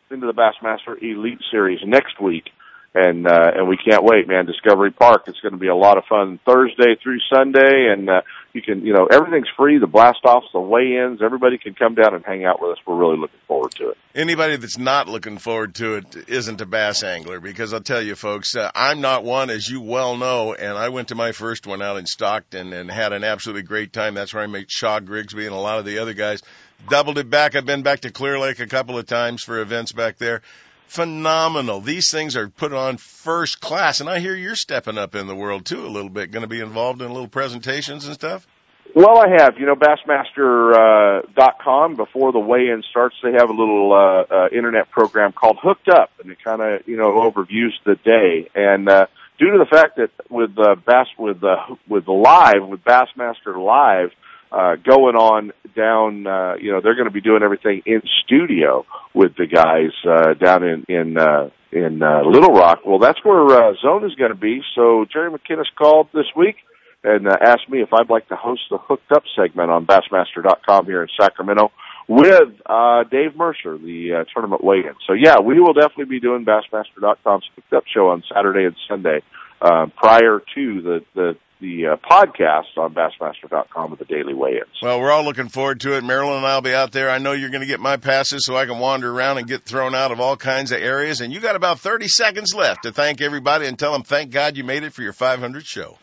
[0.10, 2.45] into the Bassmaster Elite Series next week
[2.93, 4.45] and uh, and we can't wait, man.
[4.45, 5.23] Discovery Park.
[5.27, 8.21] It's going to be a lot of fun Thursday through Sunday, and uh,
[8.53, 9.77] you can, you know, everything's free.
[9.77, 12.77] The blast offs, the weigh-ins, everybody can come down and hang out with us.
[12.88, 13.97] We're really looking forward to it.
[14.15, 18.15] Anybody that's not looking forward to it isn't a bass angler because I'll tell you,
[18.15, 21.67] folks, uh, I'm not one, as you well know, and I went to my first
[21.67, 24.15] one out in Stockton and had an absolutely great time.
[24.15, 26.41] That's where I met Shaw Grigsby and a lot of the other guys.
[26.89, 27.55] Doubled it back.
[27.55, 30.41] I've been back to Clear Lake a couple of times for events back there
[30.88, 31.81] phenomenal.
[31.81, 35.35] These things are put on first class, and I hear you're stepping up in the
[35.35, 36.31] world too a little bit.
[36.31, 38.47] Going to be involved in little presentations and stuff.
[38.95, 39.59] Well, I have.
[39.59, 41.95] You know, Bassmaster uh, dot com.
[41.95, 46.09] Before the weigh-in starts, they have a little uh, uh, internet program called Hooked Up,
[46.21, 48.49] and it kind of you know overviews the day.
[48.55, 49.07] And uh,
[49.38, 54.11] due to the fact that with uh, Bass with uh, with live with Bassmaster Live
[54.52, 58.86] uh, going on down, uh, you know, they're going to be doing everything in studio
[59.14, 62.80] with the guys, uh, down in, in, uh, in, uh, Little Rock.
[62.86, 64.62] Well, that's where, uh, Zona is going to be.
[64.76, 66.56] So Jerry McKinnis called this week
[67.04, 70.86] and uh, asked me if I'd like to host the Hooked Up segment on Bassmaster.com
[70.86, 71.72] here in Sacramento
[72.08, 74.95] with, uh, Dave Mercer, the, uh, tournament weigh-in.
[75.06, 79.22] So yeah, we will definitely be doing Bassmaster.com's Hooked Up show on Saturday and Sunday,
[79.62, 84.68] uh, prior to the, the the uh, podcast on Bassmaster.com with the daily weigh-ins.
[84.82, 86.03] Well, we're all looking forward to it.
[86.03, 87.10] Marilyn and I'll be out there.
[87.10, 89.64] I know you're going to get my passes so I can wander around and get
[89.64, 91.22] thrown out of all kinds of areas.
[91.22, 94.58] And you got about 30 seconds left to thank everybody and tell them thank God
[94.58, 95.97] you made it for your 500 show.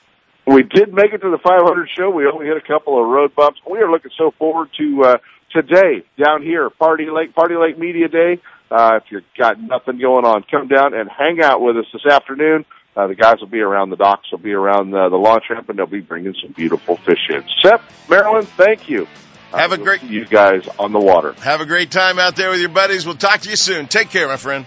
[0.47, 2.11] We did make it to the 500 show.
[2.11, 3.61] We only hit a couple of road bumps.
[3.71, 5.17] We are looking so forward to uh,
[5.55, 8.41] today down here, Pardee Lake, Pardee Lake Media Day.
[8.71, 12.05] Uh, if you've got nothing going on, come down and hang out with us this
[12.13, 12.65] afternoon.
[12.97, 15.69] Uh, the guys will be around the docks, they'll be around uh, the launch ramp,
[15.69, 17.45] and they'll be bringing some beautiful fish in.
[17.61, 19.09] Seth, Marilyn, thank you.
[19.53, 21.33] Have a great you guys on the water.
[21.35, 23.07] Have a great time out there with your buddies.
[23.07, 23.87] We'll talk to you soon.
[23.87, 24.67] Take care, my friend.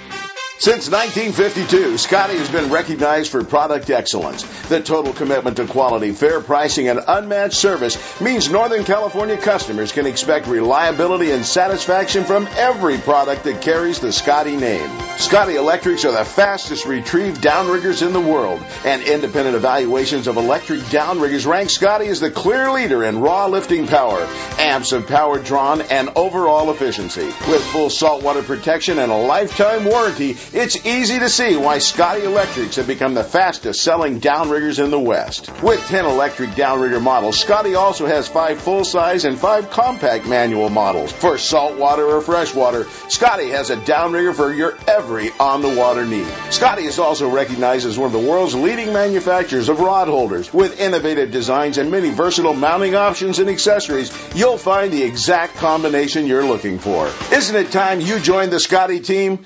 [0.61, 4.43] Since 1952, Scotty has been recognized for product excellence.
[4.67, 10.05] The total commitment to quality, fair pricing, and unmatched service means Northern California customers can
[10.05, 14.87] expect reliability and satisfaction from every product that carries the Scotty name.
[15.17, 20.81] Scotty Electrics are the fastest retrieved downriggers in the world, and independent evaluations of electric
[20.81, 24.27] downriggers rank Scotty as the clear leader in raw lifting power,
[24.59, 27.25] amps of power drawn, and overall efficiency.
[27.49, 32.75] With full saltwater protection and a lifetime warranty, it's easy to see why Scotty Electrics
[32.75, 35.49] have become the fastest selling downriggers in the West.
[35.61, 40.69] With 10 electric downrigger models, Scotty also has 5 full size and 5 compact manual
[40.69, 41.11] models.
[41.13, 46.27] For saltwater or freshwater, Scotty has a downrigger for your every on the water need.
[46.49, 50.53] Scotty is also recognized as one of the world's leading manufacturers of rod holders.
[50.53, 56.27] With innovative designs and many versatile mounting options and accessories, you'll find the exact combination
[56.27, 57.07] you're looking for.
[57.31, 59.45] Isn't it time you joined the Scotty team?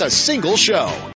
[0.00, 1.12] a single show.